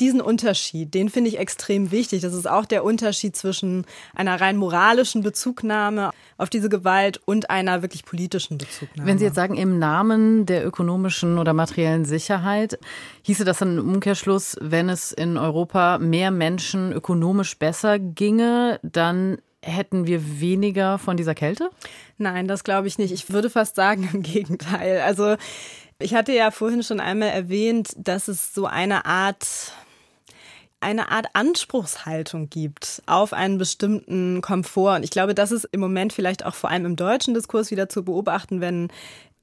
Diesen 0.00 0.20
Unterschied, 0.20 0.94
den 0.94 1.08
finde 1.10 1.28
ich 1.28 1.38
extrem 1.38 1.90
wichtig. 1.90 2.22
Das 2.22 2.34
ist 2.34 2.48
auch 2.48 2.64
der 2.64 2.84
Unterschied 2.84 3.36
zwischen 3.36 3.84
einer 4.14 4.40
rein 4.40 4.56
moralischen 4.56 5.22
Bezugnahme 5.22 6.10
auf 6.38 6.50
diese 6.50 6.68
Gewalt 6.68 7.20
und 7.24 7.50
einer 7.50 7.82
wirklich 7.82 8.04
politischen 8.04 8.58
Bezugnahme. 8.58 9.08
Wenn 9.08 9.18
Sie 9.18 9.24
jetzt 9.24 9.36
sagen, 9.36 9.56
im 9.56 9.78
Namen 9.78 10.46
der 10.46 10.66
ökonomischen 10.66 11.38
oder 11.38 11.52
materiellen 11.52 12.04
Sicherheit, 12.04 12.78
hieße 13.22 13.44
das 13.44 13.58
dann 13.58 13.78
im 13.78 13.94
Umkehrschluss, 13.94 14.56
wenn 14.60 14.88
es 14.88 15.12
in 15.12 15.36
Europa 15.36 15.98
mehr 15.98 16.30
Menschen 16.30 16.92
ökonomisch 16.92 17.58
besser 17.58 17.98
ginge, 17.98 18.80
dann 18.82 19.38
hätten 19.62 20.06
wir 20.06 20.40
weniger 20.40 20.98
von 20.98 21.16
dieser 21.16 21.34
Kälte? 21.34 21.70
Nein, 22.18 22.46
das 22.46 22.62
glaube 22.62 22.86
ich 22.86 22.98
nicht. 22.98 23.12
Ich 23.12 23.30
würde 23.30 23.50
fast 23.50 23.74
sagen, 23.74 24.08
im 24.12 24.22
Gegenteil. 24.22 25.00
Also 25.00 25.36
ich 25.98 26.14
hatte 26.14 26.32
ja 26.32 26.50
vorhin 26.50 26.82
schon 26.82 27.00
einmal 27.00 27.30
erwähnt, 27.30 27.94
dass 27.96 28.28
es 28.28 28.54
so 28.54 28.66
eine 28.66 29.06
Art 29.06 29.72
eine 30.78 31.10
Art 31.10 31.26
Anspruchshaltung 31.32 32.50
gibt 32.50 33.02
auf 33.06 33.32
einen 33.32 33.56
bestimmten 33.56 34.42
Komfort. 34.42 34.96
Und 34.96 35.04
ich 35.04 35.10
glaube, 35.10 35.34
das 35.34 35.50
ist 35.50 35.64
im 35.72 35.80
Moment 35.80 36.12
vielleicht 36.12 36.44
auch 36.44 36.54
vor 36.54 36.70
allem 36.70 36.84
im 36.84 36.96
deutschen 36.96 37.32
Diskurs 37.32 37.70
wieder 37.70 37.88
zu 37.88 38.04
beobachten, 38.04 38.60
wenn 38.60 38.88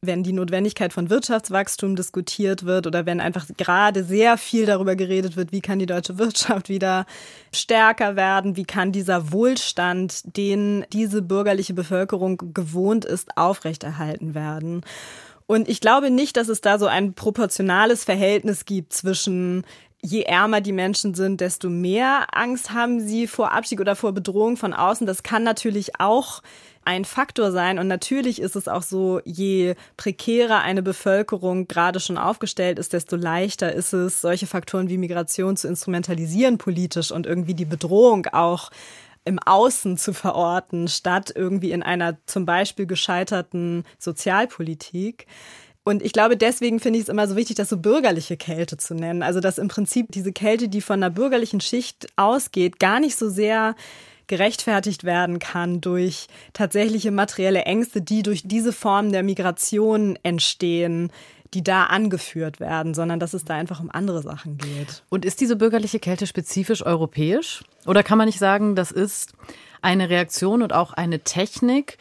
wenn 0.05 0.23
die 0.23 0.33
Notwendigkeit 0.33 0.91
von 0.91 1.09
Wirtschaftswachstum 1.09 1.95
diskutiert 1.95 2.65
wird 2.65 2.87
oder 2.87 3.05
wenn 3.05 3.21
einfach 3.21 3.47
gerade 3.57 4.03
sehr 4.03 4.37
viel 4.37 4.65
darüber 4.65 4.95
geredet 4.95 5.37
wird, 5.37 5.51
wie 5.51 5.61
kann 5.61 5.79
die 5.79 5.85
deutsche 5.85 6.17
Wirtschaft 6.17 6.69
wieder 6.69 7.05
stärker 7.53 8.15
werden, 8.15 8.55
wie 8.57 8.65
kann 8.65 8.91
dieser 8.91 9.31
Wohlstand, 9.31 10.35
den 10.37 10.85
diese 10.91 11.21
bürgerliche 11.21 11.73
Bevölkerung 11.73 12.53
gewohnt 12.53 13.05
ist, 13.05 13.37
aufrechterhalten 13.37 14.35
werden. 14.35 14.81
Und 15.47 15.67
ich 15.67 15.81
glaube 15.81 16.09
nicht, 16.09 16.37
dass 16.37 16.47
es 16.47 16.61
da 16.61 16.79
so 16.79 16.87
ein 16.87 17.13
proportionales 17.13 18.03
Verhältnis 18.03 18.65
gibt 18.65 18.93
zwischen 18.93 19.63
je 20.05 20.23
ärmer 20.23 20.59
die 20.59 20.73
Menschen 20.73 21.13
sind, 21.13 21.39
desto 21.39 21.69
mehr 21.69 22.27
Angst 22.33 22.71
haben 22.71 22.99
sie 22.99 23.25
vor 23.25 23.53
Abstieg 23.53 23.79
oder 23.79 23.95
vor 23.95 24.11
Bedrohung 24.11 24.57
von 24.57 24.73
außen. 24.73 25.07
Das 25.07 25.23
kann 25.23 25.43
natürlich 25.43 25.99
auch 25.99 26.41
ein 26.85 27.05
Faktor 27.05 27.53
sein. 27.53 27.79
Und 27.79 27.87
natürlich 27.87 28.41
ist 28.41 28.57
es 28.57 28.67
auch 28.67 28.81
so, 28.81 29.21
je 29.23 29.75
prekärer 29.95 30.61
eine 30.61 30.83
Bevölkerung 30.83 31.69
gerade 31.69 32.01
schon 32.01 32.17
aufgestellt 32.17 32.79
ist, 32.79 32.91
desto 32.91 33.15
leichter 33.15 33.71
ist 33.71 33.93
es, 33.93 34.19
solche 34.19 34.47
Faktoren 34.47 34.89
wie 34.89 34.97
Migration 34.97 35.55
zu 35.55 35.69
instrumentalisieren 35.69 36.57
politisch 36.57 37.11
und 37.11 37.25
irgendwie 37.25 37.53
die 37.53 37.63
Bedrohung 37.63 38.27
auch 38.27 38.69
im 39.25 39.39
Außen 39.39 39.97
zu 39.97 40.13
verorten, 40.13 40.87
statt 40.87 41.31
irgendwie 41.35 41.71
in 41.71 41.83
einer 41.83 42.17
zum 42.25 42.45
Beispiel 42.45 42.85
gescheiterten 42.85 43.85
Sozialpolitik. 43.97 45.27
Und 45.85 46.01
ich 46.01 46.13
glaube, 46.13 46.37
deswegen 46.37 46.79
finde 46.79 46.99
ich 46.99 47.03
es 47.03 47.09
immer 47.09 47.27
so 47.27 47.35
wichtig, 47.35 47.57
das 47.57 47.69
so 47.69 47.77
bürgerliche 47.77 48.37
Kälte 48.37 48.77
zu 48.77 48.95
nennen. 48.95 49.21
Also, 49.21 49.39
dass 49.39 49.57
im 49.57 49.67
Prinzip 49.67 50.11
diese 50.11 50.31
Kälte, 50.31 50.69
die 50.69 50.81
von 50.81 51.03
einer 51.03 51.09
bürgerlichen 51.09 51.59
Schicht 51.59 52.07
ausgeht, 52.15 52.79
gar 52.79 52.99
nicht 52.99 53.17
so 53.17 53.29
sehr 53.29 53.75
gerechtfertigt 54.27 55.03
werden 55.03 55.39
kann 55.39 55.81
durch 55.81 56.27
tatsächliche 56.53 57.11
materielle 57.11 57.63
Ängste, 57.63 58.01
die 58.01 58.23
durch 58.23 58.43
diese 58.45 58.71
Form 58.71 59.11
der 59.11 59.23
Migration 59.23 60.17
entstehen, 60.23 61.11
die 61.53 61.63
da 61.63 61.85
angeführt 61.85 62.59
werden, 62.59 62.93
sondern 62.93 63.19
dass 63.19 63.33
es 63.33 63.45
da 63.45 63.55
einfach 63.55 63.79
um 63.79 63.89
andere 63.91 64.21
Sachen 64.21 64.57
geht. 64.57 65.03
Und 65.09 65.25
ist 65.25 65.41
diese 65.41 65.55
bürgerliche 65.55 65.99
Kälte 65.99 66.27
spezifisch 66.27 66.85
europäisch? 66.85 67.63
Oder 67.85 68.03
kann 68.03 68.17
man 68.17 68.27
nicht 68.27 68.39
sagen, 68.39 68.75
das 68.75 68.91
ist 68.91 69.33
eine 69.81 70.09
Reaktion 70.09 70.61
und 70.61 70.73
auch 70.73 70.93
eine 70.93 71.19
Technik, 71.19 71.97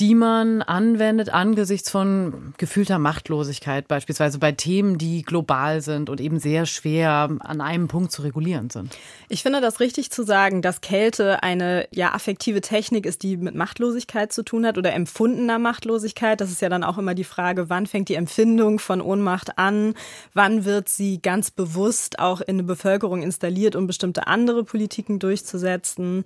die 0.00 0.14
man 0.14 0.62
anwendet 0.62 1.28
angesichts 1.28 1.90
von 1.90 2.54
gefühlter 2.56 2.98
Machtlosigkeit, 2.98 3.86
beispielsweise 3.86 4.38
bei 4.38 4.50
Themen, 4.50 4.96
die 4.96 5.20
global 5.20 5.82
sind 5.82 6.08
und 6.08 6.22
eben 6.22 6.38
sehr 6.38 6.64
schwer 6.64 7.28
an 7.40 7.60
einem 7.60 7.86
Punkt 7.86 8.10
zu 8.10 8.22
regulieren 8.22 8.70
sind. 8.70 8.96
Ich 9.28 9.42
finde 9.42 9.60
das 9.60 9.78
richtig 9.78 10.10
zu 10.10 10.22
sagen, 10.22 10.62
dass 10.62 10.80
Kälte 10.80 11.42
eine 11.42 11.86
ja 11.92 12.14
affektive 12.14 12.62
Technik 12.62 13.04
ist, 13.04 13.22
die 13.22 13.36
mit 13.36 13.54
Machtlosigkeit 13.54 14.32
zu 14.32 14.42
tun 14.42 14.64
hat 14.64 14.78
oder 14.78 14.94
empfundener 14.94 15.58
Machtlosigkeit. 15.58 16.40
Das 16.40 16.50
ist 16.50 16.62
ja 16.62 16.70
dann 16.70 16.82
auch 16.82 16.96
immer 16.96 17.14
die 17.14 17.24
Frage, 17.24 17.68
wann 17.68 17.86
fängt 17.86 18.08
die 18.08 18.14
Empfindung 18.14 18.78
von 18.78 19.02
Ohnmacht 19.02 19.58
an? 19.58 19.92
Wann 20.32 20.64
wird 20.64 20.88
sie 20.88 21.20
ganz 21.20 21.50
bewusst 21.50 22.18
auch 22.18 22.40
in 22.40 22.56
eine 22.56 22.62
Bevölkerung 22.62 23.22
installiert, 23.22 23.76
um 23.76 23.86
bestimmte 23.86 24.26
andere 24.26 24.64
Politiken 24.64 25.18
durchzusetzen? 25.18 26.24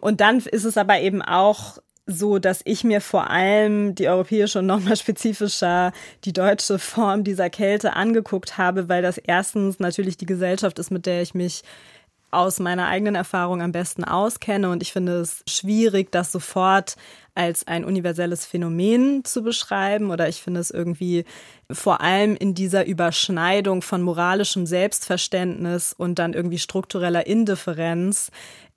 Und 0.00 0.20
dann 0.20 0.38
ist 0.38 0.64
es 0.64 0.76
aber 0.76 1.00
eben 1.00 1.22
auch 1.22 1.78
so, 2.06 2.38
dass 2.38 2.60
ich 2.64 2.84
mir 2.84 3.00
vor 3.00 3.30
allem 3.30 3.94
die 3.94 4.08
europäische 4.08 4.58
und 4.58 4.66
nochmal 4.66 4.96
spezifischer 4.96 5.92
die 6.24 6.32
deutsche 6.32 6.78
Form 6.78 7.24
dieser 7.24 7.50
Kälte 7.50 7.94
angeguckt 7.94 8.58
habe, 8.58 8.88
weil 8.88 9.02
das 9.02 9.18
erstens 9.18 9.78
natürlich 9.78 10.16
die 10.16 10.26
Gesellschaft 10.26 10.78
ist, 10.78 10.90
mit 10.90 11.06
der 11.06 11.22
ich 11.22 11.34
mich 11.34 11.62
aus 12.34 12.58
meiner 12.58 12.88
eigenen 12.88 13.14
Erfahrung 13.14 13.62
am 13.62 13.72
besten 13.72 14.04
auskenne. 14.04 14.68
Und 14.70 14.82
ich 14.82 14.92
finde 14.92 15.20
es 15.20 15.42
schwierig, 15.48 16.10
das 16.10 16.32
sofort 16.32 16.96
als 17.34 17.66
ein 17.66 17.84
universelles 17.84 18.44
Phänomen 18.44 19.24
zu 19.24 19.42
beschreiben. 19.42 20.10
Oder 20.10 20.28
ich 20.28 20.42
finde 20.42 20.60
es 20.60 20.70
irgendwie 20.70 21.24
vor 21.70 22.00
allem 22.00 22.36
in 22.36 22.54
dieser 22.54 22.86
Überschneidung 22.86 23.82
von 23.82 24.02
moralischem 24.02 24.66
Selbstverständnis 24.66 25.92
und 25.92 26.18
dann 26.18 26.34
irgendwie 26.34 26.58
struktureller 26.58 27.26
Indifferenz 27.26 28.30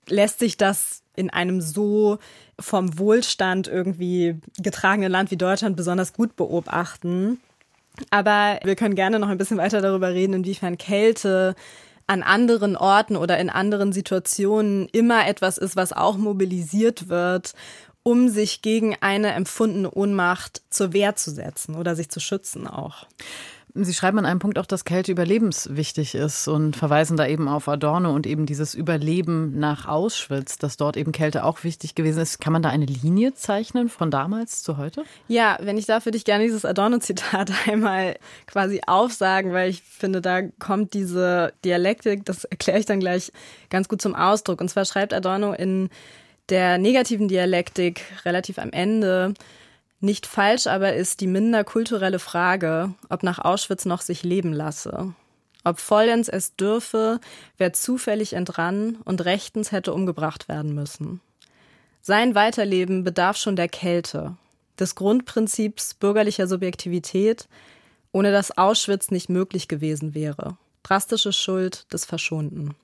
lässt 0.08 0.38
sich 0.38 0.56
das 0.56 1.02
in 1.16 1.30
einem 1.30 1.60
so 1.60 2.18
vom 2.60 2.98
Wohlstand 2.98 3.68
irgendwie 3.68 4.36
getragenen 4.58 5.10
Land 5.10 5.30
wie 5.30 5.36
Deutschland 5.36 5.76
besonders 5.76 6.12
gut 6.12 6.36
beobachten. 6.36 7.40
Aber 8.10 8.60
wir 8.62 8.76
können 8.76 8.94
gerne 8.94 9.18
noch 9.18 9.28
ein 9.28 9.38
bisschen 9.38 9.58
weiter 9.58 9.80
darüber 9.80 10.12
reden, 10.12 10.34
inwiefern 10.34 10.78
Kälte 10.78 11.56
an 12.06 12.22
anderen 12.22 12.76
Orten 12.76 13.16
oder 13.16 13.38
in 13.38 13.50
anderen 13.50 13.92
Situationen 13.92 14.88
immer 14.92 15.26
etwas 15.26 15.58
ist, 15.58 15.76
was 15.76 15.92
auch 15.92 16.16
mobilisiert 16.16 17.08
wird, 17.08 17.54
um 18.02 18.28
sich 18.28 18.62
gegen 18.62 18.96
eine 19.00 19.32
empfundene 19.32 19.90
Ohnmacht 19.90 20.62
zur 20.70 20.92
Wehr 20.92 21.16
zu 21.16 21.30
setzen 21.30 21.74
oder 21.74 21.94
sich 21.94 22.08
zu 22.08 22.20
schützen 22.20 22.66
auch. 22.66 23.06
Sie 23.74 23.94
schreiben 23.94 24.18
an 24.18 24.24
einem 24.24 24.38
Punkt 24.40 24.58
auch, 24.58 24.66
dass 24.66 24.84
Kälte 24.84 25.12
überlebenswichtig 25.12 26.14
ist 26.14 26.48
und 26.48 26.76
verweisen 26.76 27.16
da 27.16 27.26
eben 27.26 27.48
auf 27.48 27.68
Adorno 27.68 28.12
und 28.12 28.26
eben 28.26 28.46
dieses 28.46 28.74
Überleben 28.74 29.58
nach 29.58 29.86
Auschwitz, 29.86 30.58
dass 30.58 30.76
dort 30.76 30.96
eben 30.96 31.12
Kälte 31.12 31.44
auch 31.44 31.64
wichtig 31.64 31.94
gewesen 31.94 32.20
ist. 32.20 32.40
Kann 32.40 32.52
man 32.52 32.62
da 32.62 32.70
eine 32.70 32.86
Linie 32.86 33.34
zeichnen 33.34 33.88
von 33.88 34.10
damals 34.10 34.62
zu 34.62 34.78
heute? 34.78 35.04
Ja, 35.28 35.58
wenn 35.60 35.76
ich 35.76 35.86
darf, 35.86 36.06
würde 36.06 36.16
ich 36.16 36.24
gerne 36.24 36.44
dieses 36.44 36.64
Adorno-Zitat 36.64 37.52
einmal 37.68 38.16
quasi 38.46 38.80
aufsagen, 38.86 39.52
weil 39.52 39.70
ich 39.70 39.82
finde, 39.82 40.20
da 40.20 40.42
kommt 40.42 40.94
diese 40.94 41.52
Dialektik, 41.64 42.24
das 42.24 42.44
erkläre 42.44 42.78
ich 42.78 42.86
dann 42.86 43.00
gleich 43.00 43.32
ganz 43.70 43.88
gut 43.88 44.00
zum 44.00 44.14
Ausdruck. 44.14 44.60
Und 44.60 44.68
zwar 44.68 44.84
schreibt 44.84 45.12
Adorno 45.12 45.52
in 45.52 45.90
der 46.48 46.78
negativen 46.78 47.28
Dialektik 47.28 48.02
relativ 48.24 48.58
am 48.58 48.70
Ende, 48.72 49.34
nicht 50.00 50.26
falsch 50.26 50.66
aber 50.66 50.94
ist 50.94 51.20
die 51.20 51.26
minder 51.26 51.64
kulturelle 51.64 52.18
Frage, 52.18 52.94
ob 53.08 53.22
nach 53.22 53.38
Auschwitz 53.38 53.84
noch 53.84 54.00
sich 54.00 54.22
leben 54.22 54.52
lasse. 54.52 55.14
Ob 55.64 55.80
vollends 55.80 56.28
es 56.28 56.54
dürfe, 56.54 57.20
wer 57.56 57.72
zufällig 57.72 58.32
entrann 58.32 58.98
und 59.04 59.24
rechtens 59.24 59.72
hätte 59.72 59.92
umgebracht 59.92 60.48
werden 60.48 60.74
müssen. 60.74 61.20
Sein 62.00 62.34
Weiterleben 62.34 63.04
bedarf 63.04 63.36
schon 63.36 63.56
der 63.56 63.68
Kälte, 63.68 64.36
des 64.78 64.94
Grundprinzips 64.94 65.94
bürgerlicher 65.94 66.46
Subjektivität, 66.46 67.48
ohne 68.12 68.32
das 68.32 68.56
Auschwitz 68.56 69.10
nicht 69.10 69.28
möglich 69.28 69.68
gewesen 69.68 70.14
wäre. 70.14 70.56
Drastische 70.84 71.32
Schuld 71.32 71.92
des 71.92 72.04
Verschonten. 72.04 72.74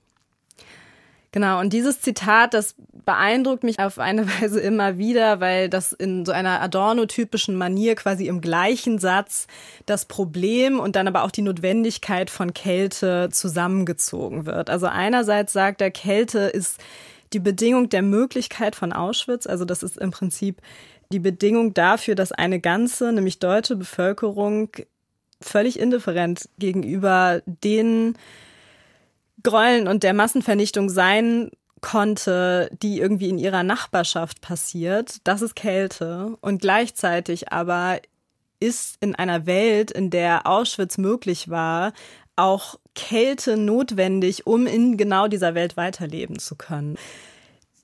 Genau, 1.34 1.58
und 1.58 1.72
dieses 1.72 2.00
Zitat, 2.00 2.54
das 2.54 2.76
beeindruckt 3.04 3.64
mich 3.64 3.80
auf 3.80 3.98
eine 3.98 4.24
Weise 4.40 4.60
immer 4.60 4.98
wieder, 4.98 5.40
weil 5.40 5.68
das 5.68 5.92
in 5.92 6.24
so 6.24 6.30
einer 6.30 6.60
Adorno-typischen 6.60 7.56
Manier 7.56 7.96
quasi 7.96 8.28
im 8.28 8.40
gleichen 8.40 9.00
Satz 9.00 9.48
das 9.84 10.04
Problem 10.04 10.78
und 10.78 10.94
dann 10.94 11.08
aber 11.08 11.24
auch 11.24 11.32
die 11.32 11.42
Notwendigkeit 11.42 12.30
von 12.30 12.54
Kälte 12.54 13.30
zusammengezogen 13.32 14.46
wird. 14.46 14.70
Also 14.70 14.86
einerseits 14.86 15.52
sagt 15.52 15.80
er, 15.80 15.90
Kälte 15.90 16.38
ist 16.38 16.78
die 17.32 17.40
Bedingung 17.40 17.88
der 17.88 18.02
Möglichkeit 18.02 18.76
von 18.76 18.92
Auschwitz, 18.92 19.48
also 19.48 19.64
das 19.64 19.82
ist 19.82 19.98
im 19.98 20.12
Prinzip 20.12 20.62
die 21.10 21.18
Bedingung 21.18 21.74
dafür, 21.74 22.14
dass 22.14 22.30
eine 22.30 22.60
ganze, 22.60 23.12
nämlich 23.12 23.40
deutsche 23.40 23.74
Bevölkerung 23.74 24.68
völlig 25.40 25.80
indifferent 25.80 26.48
gegenüber 26.60 27.42
den 27.44 28.16
Gräueln 29.44 29.86
und 29.86 30.02
der 30.02 30.14
Massenvernichtung 30.14 30.88
sein 30.88 31.50
konnte, 31.80 32.70
die 32.82 32.98
irgendwie 32.98 33.28
in 33.28 33.38
ihrer 33.38 33.62
Nachbarschaft 33.62 34.40
passiert. 34.40 35.18
Das 35.24 35.42
ist 35.42 35.54
Kälte. 35.54 36.36
Und 36.40 36.60
gleichzeitig 36.60 37.52
aber 37.52 38.00
ist 38.58 38.96
in 39.00 39.14
einer 39.14 39.46
Welt, 39.46 39.90
in 39.90 40.10
der 40.10 40.46
Auschwitz 40.46 40.96
möglich 40.98 41.50
war, 41.50 41.92
auch 42.36 42.78
Kälte 42.94 43.56
notwendig, 43.56 44.46
um 44.46 44.66
in 44.66 44.96
genau 44.96 45.28
dieser 45.28 45.54
Welt 45.54 45.76
weiterleben 45.76 46.38
zu 46.38 46.56
können. 46.56 46.96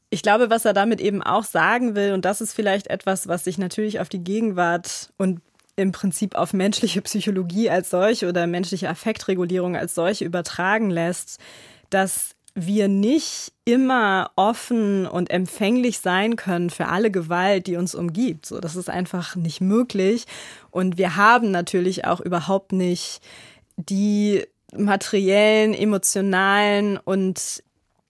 Ich 0.08 0.22
glaube, 0.22 0.50
was 0.50 0.64
er 0.64 0.72
damit 0.72 1.00
eben 1.00 1.22
auch 1.22 1.44
sagen 1.44 1.94
will, 1.94 2.12
und 2.12 2.24
das 2.24 2.40
ist 2.40 2.52
vielleicht 2.52 2.88
etwas, 2.88 3.28
was 3.28 3.44
sich 3.44 3.58
natürlich 3.58 4.00
auf 4.00 4.08
die 4.08 4.24
Gegenwart 4.24 5.12
und 5.18 5.40
im 5.80 5.92
Prinzip 5.92 6.34
auf 6.34 6.52
menschliche 6.52 7.02
Psychologie 7.02 7.70
als 7.70 7.90
solche 7.90 8.28
oder 8.28 8.46
menschliche 8.46 8.88
Affektregulierung 8.88 9.76
als 9.76 9.94
solche 9.94 10.24
übertragen 10.24 10.90
lässt, 10.90 11.38
dass 11.90 12.36
wir 12.54 12.88
nicht 12.88 13.52
immer 13.64 14.32
offen 14.36 15.06
und 15.06 15.30
empfänglich 15.30 16.00
sein 16.00 16.36
können 16.36 16.70
für 16.70 16.88
alle 16.88 17.10
Gewalt, 17.10 17.66
die 17.66 17.76
uns 17.76 17.94
umgibt. 17.94 18.46
So, 18.46 18.60
das 18.60 18.76
ist 18.76 18.90
einfach 18.90 19.36
nicht 19.36 19.60
möglich. 19.60 20.26
Und 20.70 20.98
wir 20.98 21.16
haben 21.16 21.50
natürlich 21.50 22.04
auch 22.06 22.20
überhaupt 22.20 22.72
nicht 22.72 23.20
die 23.76 24.44
materiellen, 24.76 25.74
emotionalen 25.74 26.96
und 26.96 27.62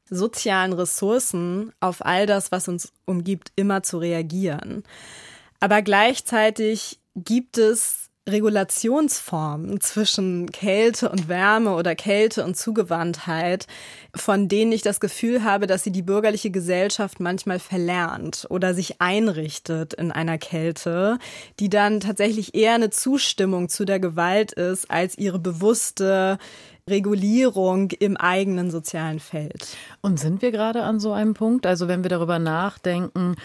sozialen 0.09 0.72
Ressourcen 0.72 1.72
auf 1.80 2.04
all 2.04 2.26
das, 2.26 2.50
was 2.50 2.66
uns 2.68 2.92
umgibt, 3.04 3.52
immer 3.56 3.83
zu 3.83 3.98
reagieren. 3.98 4.83
Aber 5.61 5.83
gleichzeitig 5.83 7.00
gibt 7.14 7.59
es 7.59 8.11
Regulationsformen 8.29 9.81
zwischen 9.81 10.51
Kälte 10.51 11.09
und 11.09 11.29
Wärme 11.29 11.75
oder 11.75 11.94
Kälte 11.94 12.44
und 12.44 12.57
Zugewandtheit, 12.57 13.66
von 14.14 14.46
denen 14.46 14.73
ich 14.73 14.83
das 14.83 15.01
Gefühl 15.01 15.42
habe, 15.42 15.66
dass 15.66 15.85
sie 15.85 15.90
die 15.90 16.03
bürgerliche 16.03 16.51
Gesellschaft 16.51 17.18
manchmal 17.18 17.59
verlernt 17.59 18.46
oder 18.51 18.75
sich 18.75 19.01
einrichtet 19.01 19.94
in 19.94 20.12
einer 20.12 20.38
Kälte, 20.38 21.18
die 21.59 21.70
dann 21.70 22.01
tatsächlich 22.01 22.55
eher 22.55 22.75
eine 22.75 22.90
Zustimmung 22.90 23.68
zu 23.68 23.85
der 23.85 24.01
Gewalt 24.01 24.53
ist, 24.53 24.90
als 24.90 25.16
ihre 25.18 25.38
bewusste 25.38 26.38
Regulierung 26.88 27.90
im 27.90 28.16
eigenen 28.16 28.70
sozialen 28.70 29.20
Feld. 29.20 29.77
Und 30.03 30.18
sind 30.18 30.42
wir 30.42 30.51
gerade 30.51 30.83
an 30.83 31.01
so 31.01 31.12
einem 31.12 31.35
Punkt? 31.35 31.66
Also 31.66 31.88
wenn 31.88 32.03
wir 32.03 32.11
darüber 32.11 32.38
nachdenken, 32.38 33.37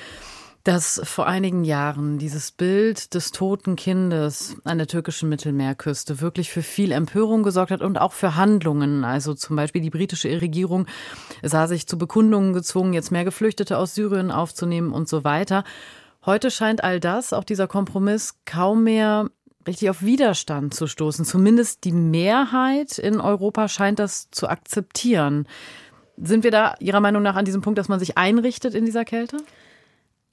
dass 0.65 0.99
vor 1.03 1.27
einigen 1.27 1.63
Jahren 1.63 2.17
dieses 2.17 2.51
Bild 2.51 3.13
des 3.13 3.31
toten 3.31 3.75
Kindes 3.75 4.57
an 4.63 4.79
der 4.79 4.87
türkischen 4.87 5.29
Mittelmeerküste 5.29 6.21
wirklich 6.21 6.49
für 6.49 6.63
viel 6.63 6.91
Empörung 6.91 7.43
gesorgt 7.43 7.69
hat 7.69 7.81
und 7.81 8.01
auch 8.01 8.13
für 8.13 8.35
Handlungen. 8.35 9.03
Also 9.03 9.35
zum 9.35 9.55
Beispiel 9.55 9.83
die 9.83 9.91
britische 9.91 10.41
Regierung 10.41 10.87
sah 11.43 11.67
sich 11.67 11.85
zu 11.85 11.99
Bekundungen 11.99 12.53
gezwungen, 12.53 12.93
jetzt 12.93 13.11
mehr 13.11 13.23
Geflüchtete 13.23 13.77
aus 13.77 13.93
Syrien 13.93 14.31
aufzunehmen 14.31 14.91
und 14.91 15.07
so 15.07 15.23
weiter. 15.23 15.63
Heute 16.25 16.49
scheint 16.49 16.83
all 16.83 16.99
das, 16.99 17.31
auch 17.31 17.43
dieser 17.43 17.67
Kompromiss, 17.67 18.39
kaum 18.45 18.85
mehr 18.85 19.29
richtig 19.67 19.91
auf 19.91 20.01
Widerstand 20.01 20.73
zu 20.73 20.87
stoßen. 20.87 21.25
Zumindest 21.25 21.83
die 21.83 21.91
Mehrheit 21.91 22.97
in 22.97 23.21
Europa 23.21 23.67
scheint 23.67 23.99
das 23.99 24.31
zu 24.31 24.49
akzeptieren. 24.49 25.47
Sind 26.17 26.43
wir 26.43 26.49
da 26.49 26.73
Ihrer 26.79 27.01
Meinung 27.01 27.21
nach 27.21 27.35
an 27.35 27.45
diesem 27.45 27.61
Punkt, 27.61 27.77
dass 27.77 27.87
man 27.87 27.99
sich 27.99 28.17
einrichtet 28.17 28.73
in 28.73 28.85
dieser 28.85 29.05
Kälte? 29.05 29.37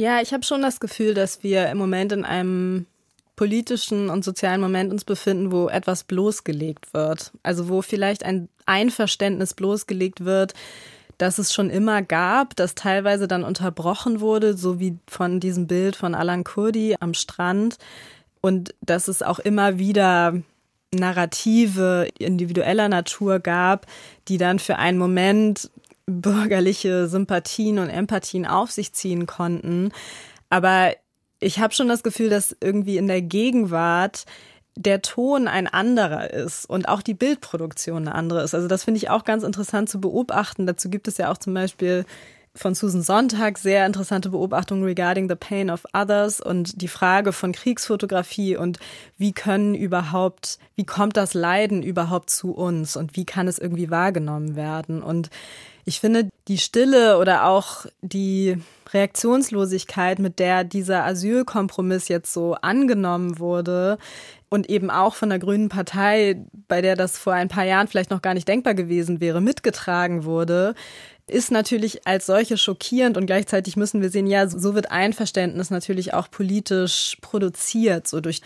Ja, 0.03 0.21
ich 0.21 0.33
habe 0.33 0.43
schon 0.43 0.63
das 0.63 0.81
Gefühl, 0.81 1.15
dass 1.15 1.45
wir 1.45 1.69
im 1.69 1.79
Moment 1.79 2.11
in 2.11 2.25
einem 2.25 2.87
politischen 3.37 4.11
und 4.11 4.25
sozialen 4.25 4.61
Moment 4.61 4.91
uns 4.91 5.05
befinden, 5.05 5.53
wo 5.53 5.69
etwas 5.69 6.03
bloßgelegt 6.03 6.93
wird. 6.93 7.31
Also 7.45 7.69
wo 7.69 7.83
vielleicht 7.83 8.25
ein 8.25 8.49
Einverständnis 8.67 9.55
bloßgelegt 9.55 10.25
wird, 10.25 10.55
das 11.19 11.39
es 11.39 11.55
schon 11.55 11.71
immer 11.71 12.03
gab, 12.03 12.57
das 12.57 12.75
teilweise 12.75 13.29
dann 13.29 13.45
unterbrochen 13.45 14.19
wurde, 14.19 14.57
so 14.57 14.81
wie 14.81 14.99
von 15.07 15.39
diesem 15.39 15.69
Bild 15.69 15.95
von 15.95 16.17
Alan 16.17 16.43
Kurdi 16.43 16.97
am 16.99 17.15
Strand. 17.15 17.79
Und 18.41 18.75
dass 18.81 19.07
es 19.07 19.23
auch 19.23 19.39
immer 19.39 19.79
wieder 19.79 20.35
Narrative 20.93 22.09
individueller 22.19 22.89
Natur 22.89 23.39
gab, 23.39 23.87
die 24.27 24.37
dann 24.37 24.59
für 24.59 24.81
einen 24.81 24.99
Moment 24.99 25.71
bürgerliche 26.07 27.09
Sympathien 27.09 27.79
und 27.79 27.89
Empathien 27.89 28.47
auf 28.47 28.71
sich 28.71 28.93
ziehen 28.93 29.27
konnten. 29.27 29.93
Aber 30.51 30.93
ich 31.41 31.59
habe 31.59 31.75
schon 31.75 31.89
das 31.89 32.03
Gefühl, 32.03 32.29
dass 32.29 32.57
irgendwie 32.61 32.97
in 32.97 33.09
der 33.09 33.23
Gegenwart 33.23 34.25
der 34.77 35.03
Ton 35.03 35.49
ein 35.49 35.67
anderer 35.67 36.31
ist 36.31 36.65
und 36.65 36.89
auch 36.89 37.03
die 37.03 37.15
Bildproduktion 37.15 38.09
eine 38.09 38.15
andere 38.15 38.43
ist. 38.43 38.55
Also 38.55 38.69
das 38.69 38.85
finde 38.85 38.99
ich 38.99 39.11
auch 39.11 39.25
ganz 39.25 39.43
interessant 39.43 39.89
zu 39.89 40.01
beobachten. 40.01 40.67
Dazu 40.67 40.89
gibt 40.89 41.09
es 41.09 41.19
ja 41.19 41.31
auch 41.31 41.39
zum 41.39 41.53
Beispiel 41.53 42.07
von 42.55 42.75
Susan 42.75 43.03
Sonntag 43.03 43.57
sehr 43.59 43.87
interessante 43.87 44.29
Beobachtungen 44.29 44.85
regarding 44.85 45.29
the 45.29 45.35
pain 45.35 45.71
of 45.71 45.85
others 45.95 46.41
und 46.41 46.83
die 46.83 46.89
Frage 46.89 47.33
von 47.33 47.53
Kriegsfotografie 47.53 48.57
und 48.57 48.79
wie 49.17 49.33
können 49.33 49.75
überhaupt, 49.75 50.59
wie 50.75 50.85
kommt 50.85 51.17
das 51.17 51.33
Leiden 51.33 51.83
überhaupt 51.83 52.29
zu 52.29 52.53
uns 52.53 52.97
und 52.97 53.17
wie 53.17 53.25
kann 53.25 53.49
es 53.49 53.59
irgendwie 53.59 53.91
wahrgenommen 53.91 54.55
werden? 54.55 55.03
Und 55.03 55.31
Ich 55.85 56.01
finde 56.01 56.29
die 56.49 56.59
Stille 56.59 57.19
oder 57.19 57.47
auch 57.47 57.87
die 58.03 58.57
Reaktionslosigkeit, 58.93 60.19
mit 60.19 60.39
der 60.39 60.65
dieser 60.65 61.05
Asylkompromiss 61.05 62.09
jetzt 62.09 62.33
so 62.33 62.55
angenommen 62.55 63.39
wurde, 63.39 63.99
und 64.53 64.69
eben 64.69 64.91
auch 64.91 65.15
von 65.15 65.31
der 65.31 65.39
Grünen 65.39 65.71
Partei, 65.71 66.45
bei 66.69 66.83
der 66.83 66.95
das 66.95 67.17
vor 67.17 67.33
ein 67.33 67.49
paar 67.49 67.65
Jahren 67.65 67.89
vielleicht 67.89 68.11
noch 68.11 68.21
gar 68.21 68.35
nicht 68.35 68.47
denkbar 68.47 68.75
gewesen 68.75 69.19
wäre, 69.19 69.41
mitgetragen 69.41 70.25
wurde, 70.25 70.75
ist 71.27 71.51
natürlich 71.51 72.07
als 72.07 72.27
solche 72.27 72.59
schockierend 72.59 73.17
und 73.17 73.25
gleichzeitig 73.25 73.79
müssen 73.79 74.03
wir 74.03 74.11
sehen, 74.11 74.27
ja, 74.27 74.47
so 74.47 74.75
wird 74.75 74.91
Einverständnis 74.91 75.71
natürlich 75.71 76.13
auch 76.13 76.31
politisch 76.31 77.17
produziert, 77.23 78.07
so 78.07 78.21
durch 78.21 78.43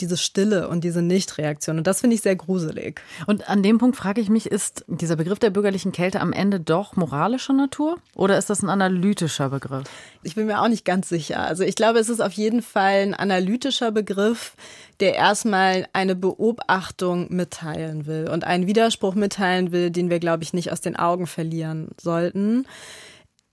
diese 0.00 0.16
Stille 0.16 0.68
und 0.68 0.84
diese 0.84 1.02
Nichtreaktion. 1.02 1.78
Und 1.78 1.86
das 1.86 2.00
finde 2.00 2.14
ich 2.14 2.22
sehr 2.22 2.36
gruselig. 2.36 3.00
Und 3.26 3.48
an 3.48 3.62
dem 3.62 3.78
Punkt 3.78 3.96
frage 3.96 4.20
ich 4.20 4.28
mich, 4.28 4.46
ist 4.46 4.84
dieser 4.88 5.16
Begriff 5.16 5.38
der 5.38 5.50
bürgerlichen 5.50 5.92
Kälte 5.92 6.20
am 6.20 6.32
Ende 6.32 6.60
doch 6.60 6.96
moralischer 6.96 7.52
Natur 7.52 7.98
oder 8.14 8.38
ist 8.38 8.50
das 8.50 8.62
ein 8.62 8.70
analytischer 8.70 9.50
Begriff? 9.50 9.84
Ich 10.22 10.34
bin 10.34 10.46
mir 10.46 10.60
auch 10.60 10.68
nicht 10.68 10.84
ganz 10.84 11.08
sicher. 11.08 11.40
Also 11.40 11.62
ich 11.64 11.74
glaube, 11.74 11.98
es 11.98 12.08
ist 12.08 12.20
auf 12.20 12.32
jeden 12.32 12.62
Fall 12.62 13.02
ein 13.02 13.14
analytischer 13.14 13.90
Begriff, 13.90 14.54
der 15.00 15.14
erstmal 15.14 15.86
eine 15.92 16.14
Beobachtung 16.14 17.28
mitteilen 17.34 18.06
will 18.06 18.28
und 18.28 18.44
einen 18.44 18.66
Widerspruch 18.66 19.14
mitteilen 19.14 19.72
will, 19.72 19.90
den 19.90 20.10
wir, 20.10 20.20
glaube 20.20 20.42
ich, 20.42 20.52
nicht 20.52 20.72
aus 20.72 20.80
den 20.80 20.96
Augen 20.96 21.26
verlieren 21.26 21.88
sollten 22.00 22.66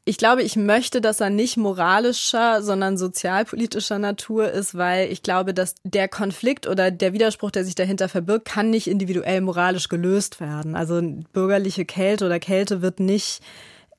ich 0.08 0.17
glaube, 0.17 0.41
ich 0.41 0.56
möchte, 0.56 1.02
dass 1.02 1.20
er 1.20 1.30
nicht 1.30 1.58
moralischer, 1.58 2.62
sondern 2.62 2.98
sozialpolitischer 2.98 4.00
Natur 4.00 4.50
ist, 4.50 4.76
weil 4.78 5.12
ich 5.12 5.22
glaube, 5.22 5.54
dass 5.54 5.76
der 5.84 6.08
Konflikt 6.08 6.65
oder 6.65 6.91
der 6.91 7.12
Widerspruch, 7.12 7.52
der 7.52 7.65
sich 7.65 7.76
dahinter 7.76 8.08
verbirgt, 8.08 8.46
kann 8.46 8.70
nicht 8.70 8.88
individuell 8.88 9.41
moralisch 9.41 9.89
gelöst 9.89 10.39
werden. 10.39 10.78
Also 10.78 11.02
bürgerliche 11.34 11.84
Kälte 11.84 12.26
oder 12.26 12.39
Kälte 12.39 12.82
wird 12.82 13.02
nicht 13.02 13.41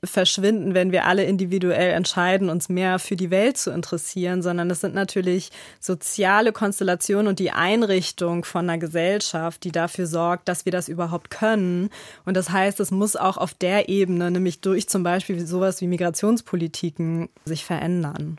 verschwinden, 0.04 0.74
wenn 0.74 0.92
wir 0.92 1.06
alle 1.06 1.24
individuell 1.24 1.92
entscheiden, 1.92 2.50
uns 2.50 2.68
mehr 2.68 3.00
für 3.00 3.16
die 3.16 3.30
Welt 3.30 3.56
zu 3.56 3.70
interessieren, 3.70 4.42
sondern 4.42 4.70
es 4.70 4.80
sind 4.80 4.94
natürlich 4.94 5.50
soziale 5.80 6.52
Konstellationen 6.52 7.26
und 7.26 7.40
die 7.40 7.50
Einrichtung 7.50 8.44
von 8.44 8.68
einer 8.68 8.78
Gesellschaft, 8.78 9.64
die 9.64 9.72
dafür 9.72 10.06
sorgt, 10.06 10.48
dass 10.48 10.64
wir 10.64 10.72
das 10.72 10.88
überhaupt 10.88 11.30
können. 11.30 11.90
Und 12.24 12.36
das 12.36 12.50
heißt, 12.50 12.78
es 12.78 12.92
muss 12.92 13.16
auch 13.16 13.36
auf 13.36 13.54
der 13.54 13.88
Ebene, 13.88 14.30
nämlich 14.30 14.60
durch 14.60 14.88
zum 14.88 15.02
Beispiel 15.02 15.44
sowas 15.44 15.80
wie 15.80 15.88
Migrationspolitiken, 15.88 17.28
sich 17.44 17.64
verändern. 17.64 18.38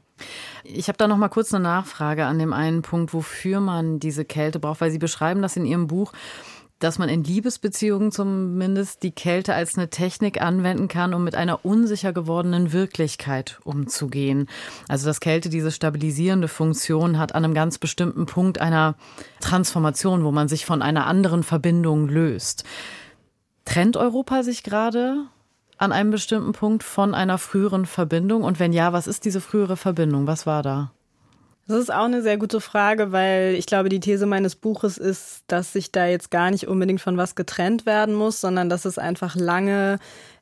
Ich 0.63 0.87
habe 0.87 0.97
da 0.97 1.07
noch 1.07 1.17
mal 1.17 1.29
kurz 1.29 1.53
eine 1.53 1.63
Nachfrage 1.63 2.25
an 2.25 2.39
dem 2.39 2.53
einen 2.53 2.81
Punkt, 2.81 3.13
wofür 3.13 3.59
man 3.59 3.99
diese 3.99 4.25
Kälte 4.25 4.59
braucht, 4.59 4.81
weil 4.81 4.91
Sie 4.91 4.97
beschreiben 4.97 5.41
das 5.41 5.55
in 5.55 5.65
Ihrem 5.65 5.87
Buch 5.87 6.13
dass 6.79 6.97
man 6.97 7.09
in 7.09 7.23
Liebesbeziehungen 7.23 8.11
zumindest 8.11 9.03
die 9.03 9.11
Kälte 9.11 9.53
als 9.53 9.77
eine 9.77 9.89
Technik 9.89 10.41
anwenden 10.41 10.87
kann, 10.87 11.13
um 11.13 11.23
mit 11.23 11.35
einer 11.35 11.65
unsicher 11.65 12.13
gewordenen 12.13 12.71
Wirklichkeit 12.71 13.59
umzugehen. 13.63 14.47
Also 14.87 15.05
dass 15.05 15.19
Kälte 15.19 15.49
diese 15.49 15.71
stabilisierende 15.71 16.47
Funktion 16.47 17.19
hat 17.19 17.35
an 17.35 17.43
einem 17.43 17.53
ganz 17.53 17.77
bestimmten 17.77 18.25
Punkt 18.25 18.61
einer 18.61 18.95
Transformation, 19.41 20.23
wo 20.23 20.31
man 20.31 20.47
sich 20.47 20.65
von 20.65 20.81
einer 20.81 21.05
anderen 21.05 21.43
Verbindung 21.43 22.07
löst. 22.07 22.63
Trennt 23.65 23.97
Europa 23.97 24.43
sich 24.43 24.63
gerade 24.63 25.25
an 25.77 25.91
einem 25.91 26.11
bestimmten 26.11 26.51
Punkt 26.53 26.83
von 26.83 27.13
einer 27.13 27.37
früheren 27.37 27.85
Verbindung? 27.85 28.43
Und 28.43 28.59
wenn 28.59 28.73
ja, 28.73 28.93
was 28.93 29.07
ist 29.07 29.25
diese 29.25 29.41
frühere 29.41 29.77
Verbindung? 29.77 30.27
Was 30.27 30.45
war 30.45 30.63
da? 30.63 30.91
Das 31.69 31.77
ist 31.77 31.93
auch 31.93 32.05
eine 32.05 32.23
sehr 32.23 32.39
gute 32.39 32.61
Frage, 32.61 33.11
weil 33.11 33.53
ich 33.53 33.67
glaube, 33.67 33.89
die 33.89 33.99
These 33.99 34.25
meines 34.25 34.55
Buches 34.55 34.97
ist, 34.97 35.43
dass 35.45 35.71
sich 35.71 35.91
da 35.91 36.07
jetzt 36.07 36.31
gar 36.31 36.49
nicht 36.49 36.67
unbedingt 36.67 36.99
von 36.99 37.15
was 37.15 37.35
getrennt 37.35 37.85
werden 37.85 38.15
muss, 38.15 38.41
sondern 38.41 38.69
dass 38.69 38.85
es 38.85 38.97
einfach 38.97 39.35
lange 39.35 39.99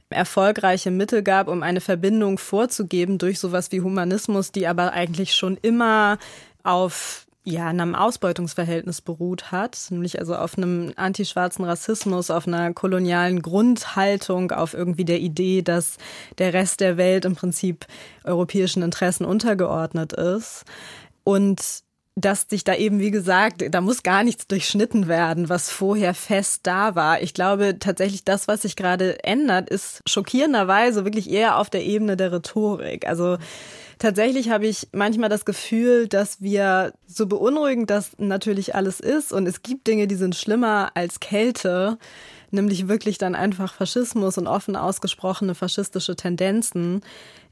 erfolgreiche 0.10 0.90
Mittel 0.90 1.24
gab, 1.24 1.50
um 1.50 1.64
eine 1.64 1.82
Verbindung 1.82 2.38
vorzugeben 2.38 3.18
durch 3.18 3.40
sowas 3.40 3.74
wie 3.74 3.82
Humanismus, 3.82 4.54
die 4.54 4.68
aber 4.68 4.94
eigentlich 4.94 5.36
schon 5.36 5.58
immer 5.62 6.18
auf 6.64 7.28
ja, 7.44 7.70
in 7.72 7.80
einem 7.80 7.96
Ausbeutungsverhältnis 7.96 9.02
beruht 9.02 9.54
hat, 9.54 9.88
nämlich 9.90 10.20
also 10.20 10.36
auf 10.36 10.58
einem 10.58 10.92
antischwarzen 10.98 11.64
Rassismus, 11.64 12.30
auf 12.30 12.46
einer 12.46 12.74
kolonialen 12.74 13.42
Grundhaltung, 13.42 14.52
auf 14.52 14.74
irgendwie 14.74 15.06
der 15.06 15.20
Idee, 15.20 15.62
dass 15.62 15.98
der 16.40 16.54
Rest 16.54 16.82
der 16.82 16.98
Welt 16.98 17.24
im 17.24 17.36
Prinzip 17.36 17.86
europäischen 18.26 18.84
Interessen 18.84 19.24
untergeordnet 19.24 20.12
ist. 20.12 20.66
Und 21.28 21.84
dass 22.16 22.46
sich 22.50 22.64
da 22.64 22.74
eben, 22.74 23.02
wie 23.02 23.12
gesagt, 23.12 23.62
da 23.70 23.82
muss 23.82 24.02
gar 24.02 24.24
nichts 24.24 24.48
durchschnitten 24.48 25.10
werden, 25.10 25.50
was 25.50 25.70
vorher 25.70 26.14
fest 26.14 26.62
da 26.64 26.96
war. 26.96 27.22
Ich 27.22 27.34
glaube 27.34 27.80
tatsächlich, 27.80 28.24
das, 28.24 28.48
was 28.48 28.62
sich 28.62 28.78
gerade 28.78 29.22
ändert, 29.26 29.70
ist 29.70 30.04
schockierenderweise 30.08 31.04
wirklich 31.04 31.30
eher 31.30 31.58
auf 31.58 31.70
der 31.70 31.84
Ebene 31.84 32.16
der 32.16 32.32
Rhetorik. 32.32 33.06
Also 33.06 33.38
tatsächlich 34.00 34.50
habe 34.50 34.68
ich 34.68 34.88
manchmal 34.94 35.28
das 35.28 35.44
Gefühl, 35.44 36.08
dass 36.08 36.42
wir 36.42 36.94
so 37.08 37.28
beunruhigend 37.28 37.90
das 37.90 38.12
natürlich 38.18 38.74
alles 38.74 39.02
ist 39.02 39.34
und 39.34 39.48
es 39.48 39.64
gibt 39.64 39.86
Dinge, 39.86 40.08
die 40.08 40.16
sind 40.16 40.34
schlimmer 40.34 40.92
als 40.94 41.20
Kälte, 41.20 41.98
nämlich 42.52 42.88
wirklich 42.88 43.18
dann 43.18 43.36
einfach 43.36 43.74
Faschismus 43.74 44.38
und 44.38 44.48
offen 44.48 44.78
ausgesprochene 44.78 45.56
faschistische 45.56 46.16
Tendenzen 46.16 47.02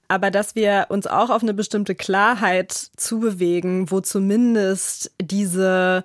aber 0.07 0.31
dass 0.31 0.55
wir 0.55 0.87
uns 0.89 1.07
auch 1.07 1.29
auf 1.29 1.41
eine 1.41 1.53
bestimmte 1.53 1.95
Klarheit 1.95 2.71
zubewegen, 2.71 3.89
wo 3.91 4.01
zumindest 4.01 5.11
diese 5.21 6.03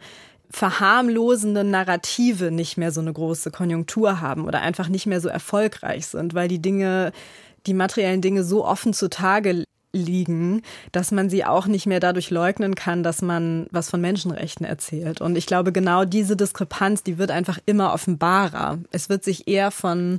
verharmlosenden 0.50 1.70
Narrative 1.70 2.50
nicht 2.50 2.76
mehr 2.76 2.90
so 2.90 3.00
eine 3.00 3.12
große 3.12 3.50
Konjunktur 3.50 4.20
haben 4.20 4.46
oder 4.46 4.62
einfach 4.62 4.88
nicht 4.88 5.06
mehr 5.06 5.20
so 5.20 5.28
erfolgreich 5.28 6.08
sind, 6.08 6.34
weil 6.34 6.48
die 6.48 6.60
Dinge, 6.60 7.12
die 7.66 7.74
materiellen 7.74 8.20
Dinge 8.20 8.42
so 8.42 8.66
offen 8.66 8.92
zutage 8.92 9.64
liegen, 9.92 10.62
dass 10.92 11.10
man 11.10 11.30
sie 11.30 11.44
auch 11.44 11.66
nicht 11.66 11.86
mehr 11.86 12.00
dadurch 12.00 12.30
leugnen 12.30 12.74
kann, 12.74 13.02
dass 13.02 13.22
man 13.22 13.66
was 13.70 13.90
von 13.90 14.00
Menschenrechten 14.00 14.64
erzählt. 14.66 15.20
Und 15.20 15.36
ich 15.36 15.46
glaube, 15.46 15.72
genau 15.72 16.04
diese 16.04 16.36
Diskrepanz, 16.36 17.02
die 17.02 17.18
wird 17.18 17.30
einfach 17.30 17.58
immer 17.66 17.92
offenbarer. 17.92 18.78
Es 18.92 19.08
wird 19.08 19.24
sich 19.24 19.48
eher 19.48 19.70
von 19.70 20.18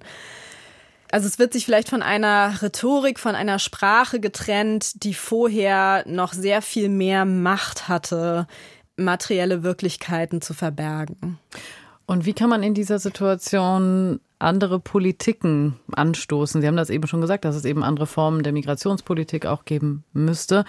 also 1.12 1.28
es 1.28 1.40
wird 1.40 1.54
sich 1.54 1.66
vielleicht 1.66 1.90
von 1.90 2.02
einer 2.02 2.62
Rhetorik, 2.62 3.20
von 3.20 3.36
einer 3.36 3.60
Sprache 3.60 4.20
getrennt, 4.20 5.04
die 5.04 5.14
vorher 5.14 6.04
noch 6.08 6.34
sehr 6.34 6.62
viel 6.62 6.90
mehr 6.90 7.26
Macht 7.26 7.88
hatte, 7.88 8.48
materielle 8.96 9.64
Wirklichkeiten 9.64 10.42
zu 10.42 10.54
verbergen. 10.54 11.38
Und 12.06 12.26
wie 12.26 12.34
kann 12.34 12.50
man 12.50 12.64
in 12.64 12.74
dieser 12.74 13.00
Situation 13.00 14.20
andere 14.40 14.80
Politiken 14.80 15.80
anstoßen? 15.94 16.62
Sie 16.62 16.68
haben 16.68 16.76
das 16.76 16.90
eben 16.90 17.08
schon 17.08 17.22
gesagt, 17.22 17.46
dass 17.46 17.56
es 17.56 17.66
eben 17.66 17.84
andere 17.84 18.08
Formen 18.08 18.44
der 18.44 18.54
Migrationspolitik 18.54 19.46
auch 19.46 19.66
geben 19.66 20.04
müsste. 20.14 20.66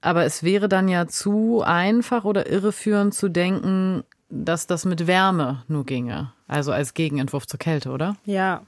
Aber 0.00 0.24
es 0.24 0.42
wäre 0.42 0.68
dann 0.68 0.88
ja 0.88 1.06
zu 1.06 1.62
einfach 1.62 2.24
oder 2.24 2.50
irreführend 2.50 3.14
zu 3.14 3.28
denken, 3.28 4.02
dass 4.28 4.66
das 4.66 4.84
mit 4.84 5.06
Wärme 5.06 5.62
nur 5.68 5.86
ginge. 5.86 6.32
Also 6.48 6.72
als 6.72 6.94
Gegenentwurf 6.94 7.46
zur 7.46 7.58
Kälte, 7.58 7.90
oder? 7.90 8.16
Ja. 8.24 8.62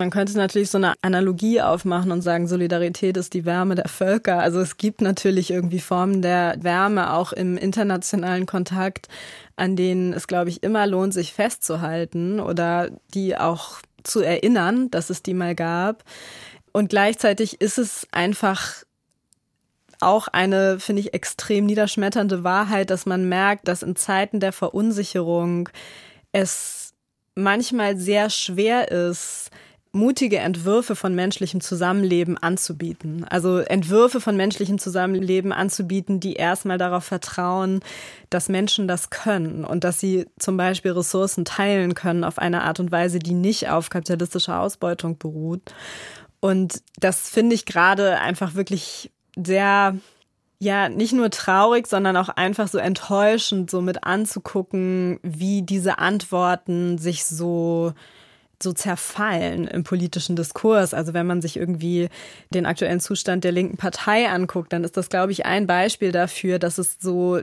Man 0.00 0.08
könnte 0.08 0.34
natürlich 0.38 0.70
so 0.70 0.78
eine 0.78 0.94
Analogie 1.02 1.60
aufmachen 1.60 2.10
und 2.10 2.22
sagen, 2.22 2.48
Solidarität 2.48 3.18
ist 3.18 3.34
die 3.34 3.44
Wärme 3.44 3.74
der 3.74 3.86
Völker. 3.86 4.38
Also 4.38 4.58
es 4.58 4.78
gibt 4.78 5.02
natürlich 5.02 5.50
irgendwie 5.50 5.78
Formen 5.78 6.22
der 6.22 6.56
Wärme 6.58 7.12
auch 7.12 7.34
im 7.34 7.58
internationalen 7.58 8.46
Kontakt, 8.46 9.08
an 9.56 9.76
denen 9.76 10.14
es, 10.14 10.26
glaube 10.26 10.48
ich, 10.48 10.62
immer 10.62 10.86
lohnt, 10.86 11.12
sich 11.12 11.34
festzuhalten 11.34 12.40
oder 12.40 12.88
die 13.12 13.36
auch 13.36 13.80
zu 14.02 14.20
erinnern, 14.20 14.90
dass 14.90 15.10
es 15.10 15.22
die 15.22 15.34
mal 15.34 15.54
gab. 15.54 16.02
Und 16.72 16.88
gleichzeitig 16.88 17.60
ist 17.60 17.76
es 17.76 18.06
einfach 18.10 18.84
auch 20.00 20.28
eine, 20.28 20.80
finde 20.80 21.00
ich, 21.00 21.12
extrem 21.12 21.66
niederschmetternde 21.66 22.42
Wahrheit, 22.42 22.88
dass 22.88 23.04
man 23.04 23.28
merkt, 23.28 23.68
dass 23.68 23.82
in 23.82 23.96
Zeiten 23.96 24.40
der 24.40 24.52
Verunsicherung 24.54 25.68
es 26.32 26.94
manchmal 27.34 27.98
sehr 27.98 28.30
schwer 28.30 28.90
ist, 28.90 29.50
mutige 29.92 30.38
Entwürfe 30.38 30.94
von 30.94 31.14
menschlichem 31.14 31.60
Zusammenleben 31.60 32.38
anzubieten. 32.38 33.24
Also 33.28 33.58
Entwürfe 33.58 34.20
von 34.20 34.36
menschlichem 34.36 34.78
Zusammenleben 34.78 35.52
anzubieten, 35.52 36.20
die 36.20 36.34
erstmal 36.34 36.78
darauf 36.78 37.04
vertrauen, 37.04 37.80
dass 38.30 38.48
Menschen 38.48 38.86
das 38.86 39.10
können 39.10 39.64
und 39.64 39.82
dass 39.82 39.98
sie 39.98 40.26
zum 40.38 40.56
Beispiel 40.56 40.92
Ressourcen 40.92 41.44
teilen 41.44 41.94
können 41.94 42.22
auf 42.22 42.38
eine 42.38 42.62
Art 42.62 42.78
und 42.78 42.92
Weise, 42.92 43.18
die 43.18 43.34
nicht 43.34 43.68
auf 43.68 43.90
kapitalistischer 43.90 44.60
Ausbeutung 44.60 45.18
beruht. 45.18 45.62
Und 46.38 46.82
das 46.98 47.28
finde 47.28 47.54
ich 47.54 47.66
gerade 47.66 48.20
einfach 48.20 48.54
wirklich 48.54 49.10
sehr 49.36 49.96
ja, 50.62 50.90
nicht 50.90 51.14
nur 51.14 51.30
traurig, 51.30 51.86
sondern 51.86 52.18
auch 52.18 52.28
einfach 52.28 52.68
so 52.68 52.76
enttäuschend, 52.76 53.70
so 53.70 53.80
mit 53.80 54.04
anzugucken, 54.04 55.18
wie 55.22 55.62
diese 55.62 55.98
Antworten 55.98 56.98
sich 56.98 57.24
so 57.24 57.94
so 58.62 58.72
zerfallen 58.72 59.66
im 59.66 59.84
politischen 59.84 60.36
Diskurs. 60.36 60.94
Also 60.94 61.14
wenn 61.14 61.26
man 61.26 61.42
sich 61.42 61.56
irgendwie 61.56 62.08
den 62.52 62.66
aktuellen 62.66 63.00
Zustand 63.00 63.44
der 63.44 63.52
linken 63.52 63.76
Partei 63.76 64.28
anguckt, 64.28 64.72
dann 64.72 64.84
ist 64.84 64.96
das, 64.96 65.08
glaube 65.08 65.32
ich, 65.32 65.46
ein 65.46 65.66
Beispiel 65.66 66.12
dafür, 66.12 66.58
dass 66.58 66.78
es 66.78 66.96
so 67.00 67.40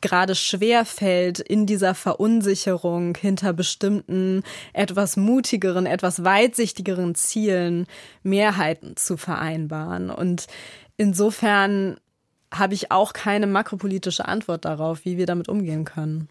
gerade 0.00 0.34
schwer 0.34 0.84
fällt, 0.84 1.40
in 1.40 1.66
dieser 1.66 1.94
Verunsicherung 1.94 3.16
hinter 3.16 3.52
bestimmten 3.52 4.42
etwas 4.72 5.16
mutigeren, 5.16 5.86
etwas 5.86 6.24
weitsichtigeren 6.24 7.14
Zielen 7.14 7.86
Mehrheiten 8.22 8.96
zu 8.96 9.16
vereinbaren. 9.16 10.10
Und 10.10 10.46
insofern 10.96 11.96
habe 12.52 12.74
ich 12.74 12.90
auch 12.90 13.12
keine 13.12 13.46
makropolitische 13.46 14.26
Antwort 14.26 14.64
darauf, 14.64 15.04
wie 15.04 15.16
wir 15.16 15.26
damit 15.26 15.48
umgehen 15.48 15.84
können. 15.84 16.28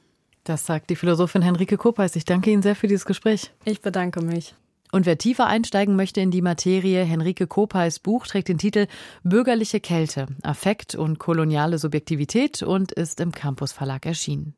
Das 0.50 0.66
sagt 0.66 0.90
die 0.90 0.96
Philosophin 0.96 1.44
Henrike 1.44 1.78
Kopeis. 1.78 2.16
Ich 2.16 2.26
danke 2.26 2.50
Ihnen 2.50 2.64
sehr 2.64 2.76
für 2.76 2.88
dieses 2.88 3.06
Gespräch. 3.06 3.52
Ich 3.66 3.82
bedanke 3.82 4.24
mich. 4.24 4.56
Und 4.92 5.06
wer 5.06 5.16
tiefer 5.16 5.46
einsteigen 5.46 5.96
möchte 5.96 6.22
in 6.22 6.32
die 6.32 6.42
Materie, 6.42 7.04
Henrike 7.04 7.46
Kopeis 7.46 8.00
Buch 8.00 8.26
trägt 8.26 8.48
den 8.48 8.58
Titel 8.58 8.88
Bürgerliche 9.22 9.80
Kälte, 9.80 10.26
Affekt 10.42 10.96
und 10.96 11.20
koloniale 11.20 11.78
Subjektivität 11.78 12.64
und 12.64 12.92
ist 12.92 13.20
im 13.20 13.32
Campus 13.32 13.74
Verlag 13.74 14.08
erschienen. 14.08 14.56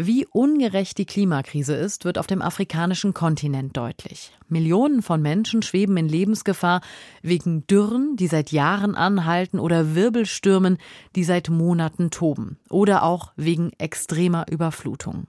Wie 0.00 0.26
ungerecht 0.30 0.96
die 0.98 1.06
Klimakrise 1.06 1.74
ist, 1.74 2.04
wird 2.04 2.18
auf 2.18 2.28
dem 2.28 2.40
afrikanischen 2.40 3.14
Kontinent 3.14 3.76
deutlich. 3.76 4.30
Millionen 4.48 5.02
von 5.02 5.20
Menschen 5.20 5.60
schweben 5.60 5.96
in 5.96 6.08
Lebensgefahr 6.08 6.82
wegen 7.20 7.66
Dürren, 7.66 8.14
die 8.14 8.28
seit 8.28 8.52
Jahren 8.52 8.94
anhalten, 8.94 9.58
oder 9.58 9.96
Wirbelstürmen, 9.96 10.78
die 11.16 11.24
seit 11.24 11.48
Monaten 11.48 12.12
toben, 12.12 12.60
oder 12.70 13.02
auch 13.02 13.32
wegen 13.34 13.72
extremer 13.78 14.46
Überflutung. 14.48 15.26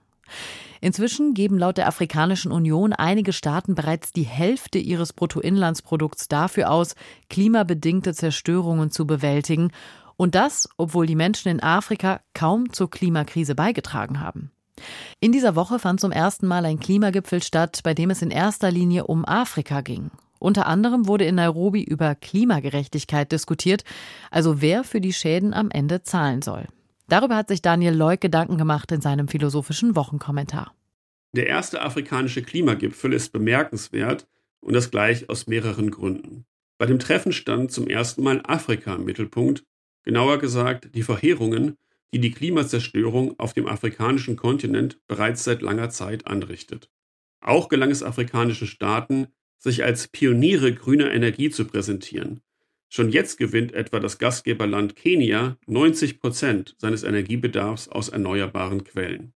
Inzwischen 0.80 1.34
geben 1.34 1.58
laut 1.58 1.76
der 1.76 1.88
Afrikanischen 1.88 2.52
Union 2.52 2.92
einige 2.92 3.32
Staaten 3.32 3.74
bereits 3.74 4.12
die 4.12 4.22
Hälfte 4.22 4.78
ihres 4.78 5.12
Bruttoinlandsprodukts 5.12 6.28
dafür 6.28 6.70
aus, 6.70 6.94
klimabedingte 7.28 8.14
Zerstörungen 8.14 8.92
zu 8.92 9.04
bewältigen, 9.04 9.72
und 10.16 10.36
das, 10.36 10.68
obwohl 10.76 11.06
die 11.06 11.16
Menschen 11.16 11.48
in 11.48 11.60
Afrika 11.60 12.20
kaum 12.34 12.72
zur 12.72 12.88
Klimakrise 12.88 13.56
beigetragen 13.56 14.20
haben. 14.20 14.52
In 15.20 15.32
dieser 15.32 15.56
Woche 15.56 15.78
fand 15.78 16.00
zum 16.00 16.12
ersten 16.12 16.46
Mal 16.46 16.64
ein 16.64 16.80
Klimagipfel 16.80 17.42
statt, 17.42 17.80
bei 17.84 17.94
dem 17.94 18.10
es 18.10 18.22
in 18.22 18.30
erster 18.30 18.70
Linie 18.70 19.06
um 19.06 19.24
Afrika 19.24 19.80
ging. 19.80 20.10
Unter 20.38 20.66
anderem 20.66 21.06
wurde 21.06 21.26
in 21.26 21.34
Nairobi 21.34 21.82
über 21.82 22.14
Klimagerechtigkeit 22.14 23.30
diskutiert, 23.30 23.84
also 24.30 24.62
wer 24.62 24.84
für 24.84 25.00
die 25.00 25.12
Schäden 25.12 25.52
am 25.52 25.70
Ende 25.70 26.02
zahlen 26.02 26.40
soll. 26.40 26.66
Darüber 27.08 27.36
hat 27.36 27.48
sich 27.48 27.60
Daniel 27.60 27.94
Leuk 27.94 28.20
Gedanken 28.20 28.56
gemacht 28.56 28.90
in 28.92 29.00
seinem 29.00 29.28
philosophischen 29.28 29.96
Wochenkommentar. 29.96 30.72
Der 31.32 31.46
erste 31.46 31.82
afrikanische 31.82 32.42
Klimagipfel 32.42 33.12
ist 33.12 33.32
bemerkenswert 33.32 34.26
und 34.60 34.74
das 34.74 34.90
gleich 34.90 35.28
aus 35.28 35.46
mehreren 35.46 35.90
Gründen. 35.90 36.44
Bei 36.78 36.86
dem 36.86 36.98
Treffen 36.98 37.32
stand 37.32 37.70
zum 37.70 37.88
ersten 37.88 38.22
Mal 38.22 38.40
Afrika 38.44 38.94
im 38.94 39.04
Mittelpunkt, 39.04 39.64
genauer 40.04 40.38
gesagt 40.38 40.94
die 40.94 41.02
Verheerungen, 41.02 41.76
die 42.12 42.20
die 42.20 42.32
Klimazerstörung 42.32 43.38
auf 43.38 43.52
dem 43.52 43.66
afrikanischen 43.66 44.36
Kontinent 44.36 44.98
bereits 45.06 45.44
seit 45.44 45.62
langer 45.62 45.90
Zeit 45.90 46.26
anrichtet. 46.26 46.90
Auch 47.40 47.68
gelang 47.68 47.90
es 47.90 48.02
afrikanischen 48.02 48.66
Staaten, 48.66 49.28
sich 49.58 49.84
als 49.84 50.08
Pioniere 50.08 50.74
grüner 50.74 51.12
Energie 51.12 51.50
zu 51.50 51.66
präsentieren. 51.66 52.40
Schon 52.88 53.10
jetzt 53.10 53.38
gewinnt 53.38 53.72
etwa 53.72 54.00
das 54.00 54.18
Gastgeberland 54.18 54.96
Kenia 54.96 55.56
90 55.66 56.18
Prozent 56.18 56.74
seines 56.78 57.04
Energiebedarfs 57.04 57.88
aus 57.88 58.08
erneuerbaren 58.08 58.82
Quellen. 58.82 59.32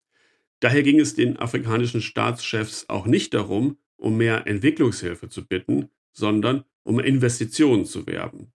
Daher 0.61 0.83
ging 0.83 0.99
es 0.99 1.15
den 1.15 1.37
afrikanischen 1.37 2.01
Staatschefs 2.01 2.85
auch 2.87 3.07
nicht 3.07 3.33
darum, 3.33 3.77
um 3.97 4.15
mehr 4.15 4.47
Entwicklungshilfe 4.47 5.27
zu 5.27 5.45
bitten, 5.45 5.89
sondern 6.13 6.63
um 6.83 6.99
Investitionen 6.99 7.85
zu 7.85 8.07
werben. 8.07 8.53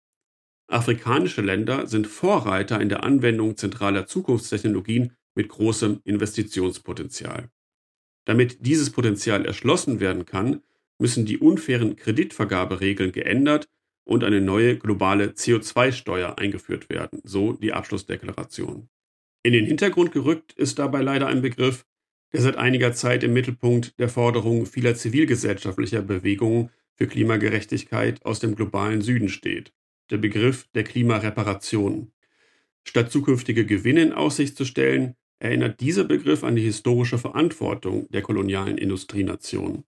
Afrikanische 0.68 1.42
Länder 1.42 1.86
sind 1.86 2.08
Vorreiter 2.08 2.80
in 2.80 2.88
der 2.88 3.04
Anwendung 3.04 3.56
zentraler 3.56 4.06
Zukunftstechnologien 4.06 5.12
mit 5.36 5.48
großem 5.48 6.00
Investitionspotenzial. 6.02 7.50
Damit 8.24 8.66
dieses 8.66 8.90
Potenzial 8.90 9.46
erschlossen 9.46 10.00
werden 10.00 10.26
kann, 10.26 10.62
müssen 10.98 11.24
die 11.24 11.38
unfairen 11.38 11.94
Kreditvergaberegeln 11.94 13.12
geändert 13.12 13.68
und 14.04 14.24
eine 14.24 14.40
neue 14.40 14.76
globale 14.76 15.28
CO2-Steuer 15.28 16.38
eingeführt 16.38 16.88
werden, 16.88 17.20
so 17.22 17.52
die 17.52 17.72
Abschlussdeklaration. 17.72 18.88
In 19.44 19.52
den 19.52 19.66
Hintergrund 19.66 20.10
gerückt 20.10 20.52
ist 20.54 20.80
dabei 20.80 21.02
leider 21.02 21.28
ein 21.28 21.42
Begriff, 21.42 21.86
der 22.32 22.40
seit 22.40 22.56
einiger 22.56 22.92
Zeit 22.92 23.22
im 23.22 23.32
Mittelpunkt 23.32 23.96
der 24.00 24.08
Forderungen 24.08 24.66
vieler 24.66 24.96
zivilgesellschaftlicher 24.96 26.02
Bewegungen 26.02 26.70
für 26.94 27.06
Klimagerechtigkeit 27.06 28.24
aus 28.26 28.40
dem 28.40 28.56
globalen 28.56 29.02
Süden 29.02 29.28
steht 29.28 29.72
der 30.10 30.18
Begriff 30.18 30.68
der 30.74 30.84
Klimareparation. 30.84 32.12
Statt 32.84 33.10
zukünftige 33.10 33.66
Gewinne 33.66 34.02
in 34.02 34.12
Aussicht 34.12 34.56
zu 34.56 34.64
stellen, 34.64 35.16
erinnert 35.38 35.80
dieser 35.80 36.04
Begriff 36.04 36.44
an 36.44 36.56
die 36.56 36.62
historische 36.62 37.18
Verantwortung 37.18 38.08
der 38.10 38.22
kolonialen 38.22 38.78
Industrienationen. 38.78 39.84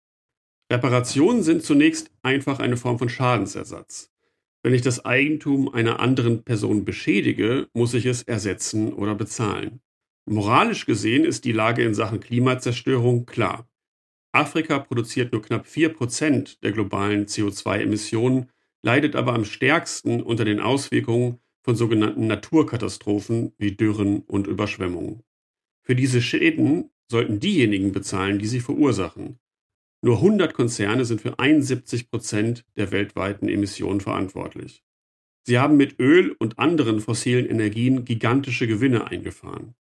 Reparationen 0.70 1.42
sind 1.42 1.62
zunächst 1.62 2.10
einfach 2.22 2.58
eine 2.58 2.76
Form 2.76 2.98
von 2.98 3.08
Schadensersatz. 3.08 4.12
Wenn 4.62 4.74
ich 4.74 4.82
das 4.82 5.04
Eigentum 5.04 5.68
einer 5.72 6.00
anderen 6.00 6.42
Person 6.42 6.84
beschädige, 6.84 7.68
muss 7.72 7.94
ich 7.94 8.04
es 8.04 8.22
ersetzen 8.22 8.92
oder 8.92 9.14
bezahlen. 9.14 9.80
Moralisch 10.26 10.84
gesehen 10.84 11.24
ist 11.24 11.44
die 11.44 11.52
Lage 11.52 11.82
in 11.84 11.94
Sachen 11.94 12.20
Klimazerstörung 12.20 13.24
klar. 13.24 13.66
Afrika 14.32 14.78
produziert 14.78 15.32
nur 15.32 15.40
knapp 15.40 15.66
4% 15.66 16.60
der 16.60 16.72
globalen 16.72 17.26
CO2-Emissionen 17.26 18.50
leidet 18.82 19.16
aber 19.16 19.34
am 19.34 19.44
stärksten 19.44 20.22
unter 20.22 20.44
den 20.44 20.60
Auswirkungen 20.60 21.40
von 21.62 21.76
sogenannten 21.76 22.26
Naturkatastrophen 22.26 23.52
wie 23.58 23.72
Dürren 23.72 24.20
und 24.20 24.46
Überschwemmungen. 24.46 25.22
Für 25.82 25.94
diese 25.94 26.22
Schäden 26.22 26.90
sollten 27.10 27.40
diejenigen 27.40 27.92
bezahlen, 27.92 28.38
die 28.38 28.46
sie 28.46 28.60
verursachen. 28.60 29.38
Nur 30.02 30.16
100 30.16 30.54
Konzerne 30.54 31.04
sind 31.04 31.20
für 31.20 31.38
71 31.38 32.10
Prozent 32.10 32.64
der 32.76 32.92
weltweiten 32.92 33.48
Emissionen 33.48 34.00
verantwortlich. 34.00 34.84
Sie 35.44 35.58
haben 35.58 35.76
mit 35.76 35.98
Öl 35.98 36.36
und 36.38 36.58
anderen 36.58 37.00
fossilen 37.00 37.46
Energien 37.46 38.04
gigantische 38.04 38.66
Gewinne 38.66 39.06
eingefahren. 39.06 39.74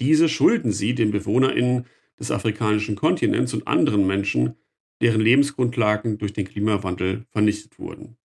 Diese 0.00 0.28
schulden 0.28 0.72
sie 0.72 0.94
den 0.94 1.10
BewohnerInnen 1.10 1.86
des 2.18 2.30
afrikanischen 2.30 2.96
Kontinents 2.96 3.52
und 3.52 3.66
anderen 3.66 4.06
Menschen, 4.06 4.54
deren 5.00 5.20
Lebensgrundlagen 5.20 6.18
durch 6.18 6.32
den 6.32 6.46
Klimawandel 6.46 7.26
vernichtet 7.30 7.78
wurden. 7.78 8.16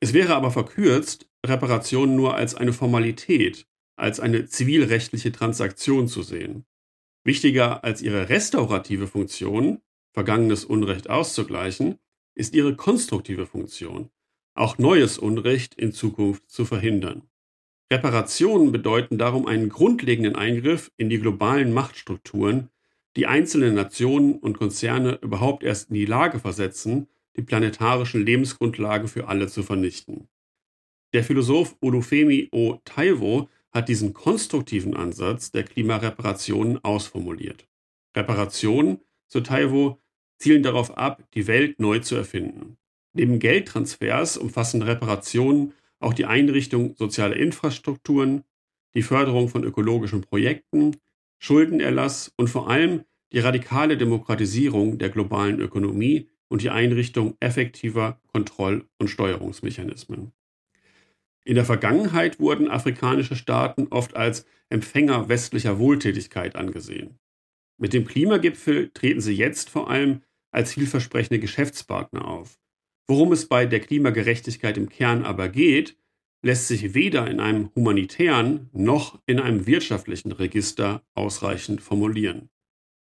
Es 0.00 0.12
wäre 0.12 0.34
aber 0.34 0.50
verkürzt, 0.50 1.28
Reparationen 1.44 2.16
nur 2.16 2.34
als 2.34 2.54
eine 2.54 2.72
Formalität, 2.72 3.66
als 3.96 4.20
eine 4.20 4.46
zivilrechtliche 4.46 5.32
Transaktion 5.32 6.08
zu 6.08 6.22
sehen. 6.22 6.66
Wichtiger 7.24 7.82
als 7.82 8.02
ihre 8.02 8.28
restaurative 8.28 9.06
Funktion, 9.06 9.80
vergangenes 10.12 10.64
Unrecht 10.64 11.10
auszugleichen, 11.10 11.98
ist 12.34 12.54
ihre 12.54 12.76
konstruktive 12.76 13.46
Funktion, 13.46 14.10
auch 14.54 14.78
neues 14.78 15.18
Unrecht 15.18 15.74
in 15.74 15.92
Zukunft 15.92 16.48
zu 16.50 16.64
verhindern. 16.64 17.22
Reparationen 17.90 18.72
bedeuten 18.72 19.16
darum 19.16 19.46
einen 19.46 19.68
grundlegenden 19.68 20.36
Eingriff 20.36 20.90
in 20.96 21.08
die 21.08 21.18
globalen 21.18 21.72
Machtstrukturen, 21.72 22.68
die 23.16 23.26
einzelne 23.26 23.72
Nationen 23.72 24.34
und 24.34 24.58
Konzerne 24.58 25.18
überhaupt 25.22 25.62
erst 25.62 25.88
in 25.88 25.94
die 25.94 26.04
Lage 26.04 26.38
versetzen, 26.38 27.08
die 27.36 27.42
planetarischen 27.42 28.24
Lebensgrundlagen 28.24 29.08
für 29.08 29.28
alle 29.28 29.48
zu 29.48 29.62
vernichten. 29.62 30.28
Der 31.12 31.22
Philosoph 31.22 31.76
Olufemi 31.80 32.48
O. 32.52 32.80
Taiwo 32.84 33.48
hat 33.72 33.88
diesen 33.88 34.14
konstruktiven 34.14 34.96
Ansatz 34.96 35.50
der 35.50 35.64
Klimareparationen 35.64 36.82
ausformuliert. 36.82 37.68
Reparationen, 38.16 39.00
so 39.26 39.40
Taiwo, 39.40 40.00
zielen 40.38 40.62
darauf 40.62 40.96
ab, 40.96 41.22
die 41.34 41.46
Welt 41.46 41.78
neu 41.78 41.98
zu 41.98 42.16
erfinden. 42.16 42.76
Neben 43.12 43.38
Geldtransfers 43.38 44.36
umfassen 44.36 44.82
Reparationen 44.82 45.72
auch 46.00 46.14
die 46.14 46.26
Einrichtung 46.26 46.94
sozialer 46.96 47.36
Infrastrukturen, 47.36 48.44
die 48.94 49.02
Förderung 49.02 49.48
von 49.48 49.64
ökologischen 49.64 50.22
Projekten, 50.22 50.96
Schuldenerlass 51.38 52.32
und 52.36 52.48
vor 52.48 52.68
allem 52.68 53.04
die 53.32 53.38
radikale 53.38 53.96
Demokratisierung 53.96 54.98
der 54.98 55.10
globalen 55.10 55.60
Ökonomie 55.60 56.28
und 56.48 56.62
die 56.62 56.70
Einrichtung 56.70 57.36
effektiver 57.40 58.20
Kontroll- 58.32 58.86
und 58.98 59.08
Steuerungsmechanismen. 59.08 60.32
In 61.44 61.54
der 61.54 61.64
Vergangenheit 61.64 62.40
wurden 62.40 62.68
afrikanische 62.68 63.36
Staaten 63.36 63.86
oft 63.90 64.16
als 64.16 64.46
Empfänger 64.68 65.28
westlicher 65.28 65.78
Wohltätigkeit 65.78 66.56
angesehen. 66.56 67.18
Mit 67.78 67.92
dem 67.92 68.06
Klimagipfel 68.06 68.90
treten 68.92 69.20
sie 69.20 69.34
jetzt 69.34 69.70
vor 69.70 69.88
allem 69.88 70.22
als 70.50 70.74
vielversprechende 70.74 71.38
Geschäftspartner 71.38 72.26
auf. 72.26 72.58
Worum 73.06 73.32
es 73.32 73.46
bei 73.46 73.66
der 73.66 73.80
Klimagerechtigkeit 73.80 74.76
im 74.76 74.88
Kern 74.88 75.24
aber 75.24 75.48
geht, 75.48 75.96
lässt 76.42 76.68
sich 76.68 76.94
weder 76.94 77.28
in 77.28 77.40
einem 77.40 77.70
humanitären 77.74 78.68
noch 78.72 79.20
in 79.26 79.38
einem 79.38 79.66
wirtschaftlichen 79.66 80.32
Register 80.32 81.02
ausreichend 81.14 81.80
formulieren. 81.80 82.48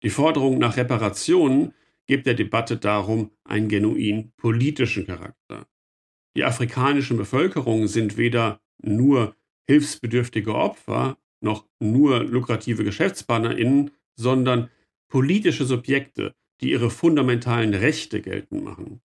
Die 0.04 0.10
Forderung 0.10 0.58
nach 0.58 0.78
Reparationen 0.78 1.74
gibt 2.08 2.28
der 2.28 2.34
Debatte 2.34 2.78
darum 2.78 3.32
einen 3.44 3.70
genuin 3.70 4.32
politischen 4.38 5.06
Charakter. 5.06 5.68
Die 6.36 6.44
afrikanischen 6.44 7.18
Bevölkerungen 7.18 7.88
sind 7.88 8.18
weder 8.18 8.60
nur 8.82 9.36
hilfsbedürftige 9.68 10.54
Opfer 10.54 11.18
noch 11.42 11.66
nur 11.80 12.24
lukrative 12.24 12.84
GeschäftspartnerInnen, 12.84 13.92
sondern 14.16 14.70
politische 15.10 15.66
Subjekte, 15.66 16.34
die 16.62 16.72
ihre 16.72 16.90
fundamentalen 16.90 17.74
Rechte 17.74 18.22
geltend 18.22 18.64
machen. 18.64 19.02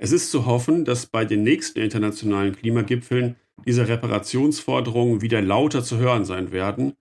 Es 0.00 0.12
ist 0.12 0.30
zu 0.30 0.46
hoffen, 0.46 0.84
dass 0.84 1.06
bei 1.06 1.24
den 1.24 1.42
nächsten 1.42 1.80
internationalen 1.80 2.54
Klimagipfeln 2.54 3.36
diese 3.66 3.88
Reparationsforderungen 3.88 5.22
wieder 5.22 5.42
lauter 5.42 5.82
zu 5.82 5.98
hören 5.98 6.24
sein 6.24 6.52
werden, 6.52 6.94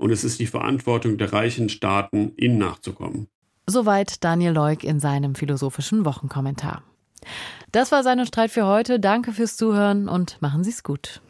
und 0.00 0.12
es 0.12 0.22
ist 0.22 0.38
die 0.38 0.46
Verantwortung 0.46 1.18
der 1.18 1.32
reichen 1.32 1.68
Staaten, 1.68 2.32
ihnen 2.36 2.58
nachzukommen. 2.58 3.28
Soweit 3.70 4.24
Daniel 4.24 4.52
Leuk 4.52 4.82
in 4.82 4.98
seinem 4.98 5.34
philosophischen 5.34 6.06
Wochenkommentar. 6.06 6.82
Das 7.70 7.92
war 7.92 8.02
sein 8.02 8.24
Streit 8.24 8.50
für 8.50 8.64
heute. 8.64 8.98
Danke 8.98 9.32
fürs 9.32 9.58
Zuhören 9.58 10.08
und 10.08 10.40
machen 10.40 10.64
Sie 10.64 10.70
es 10.70 10.82
gut. 10.82 11.20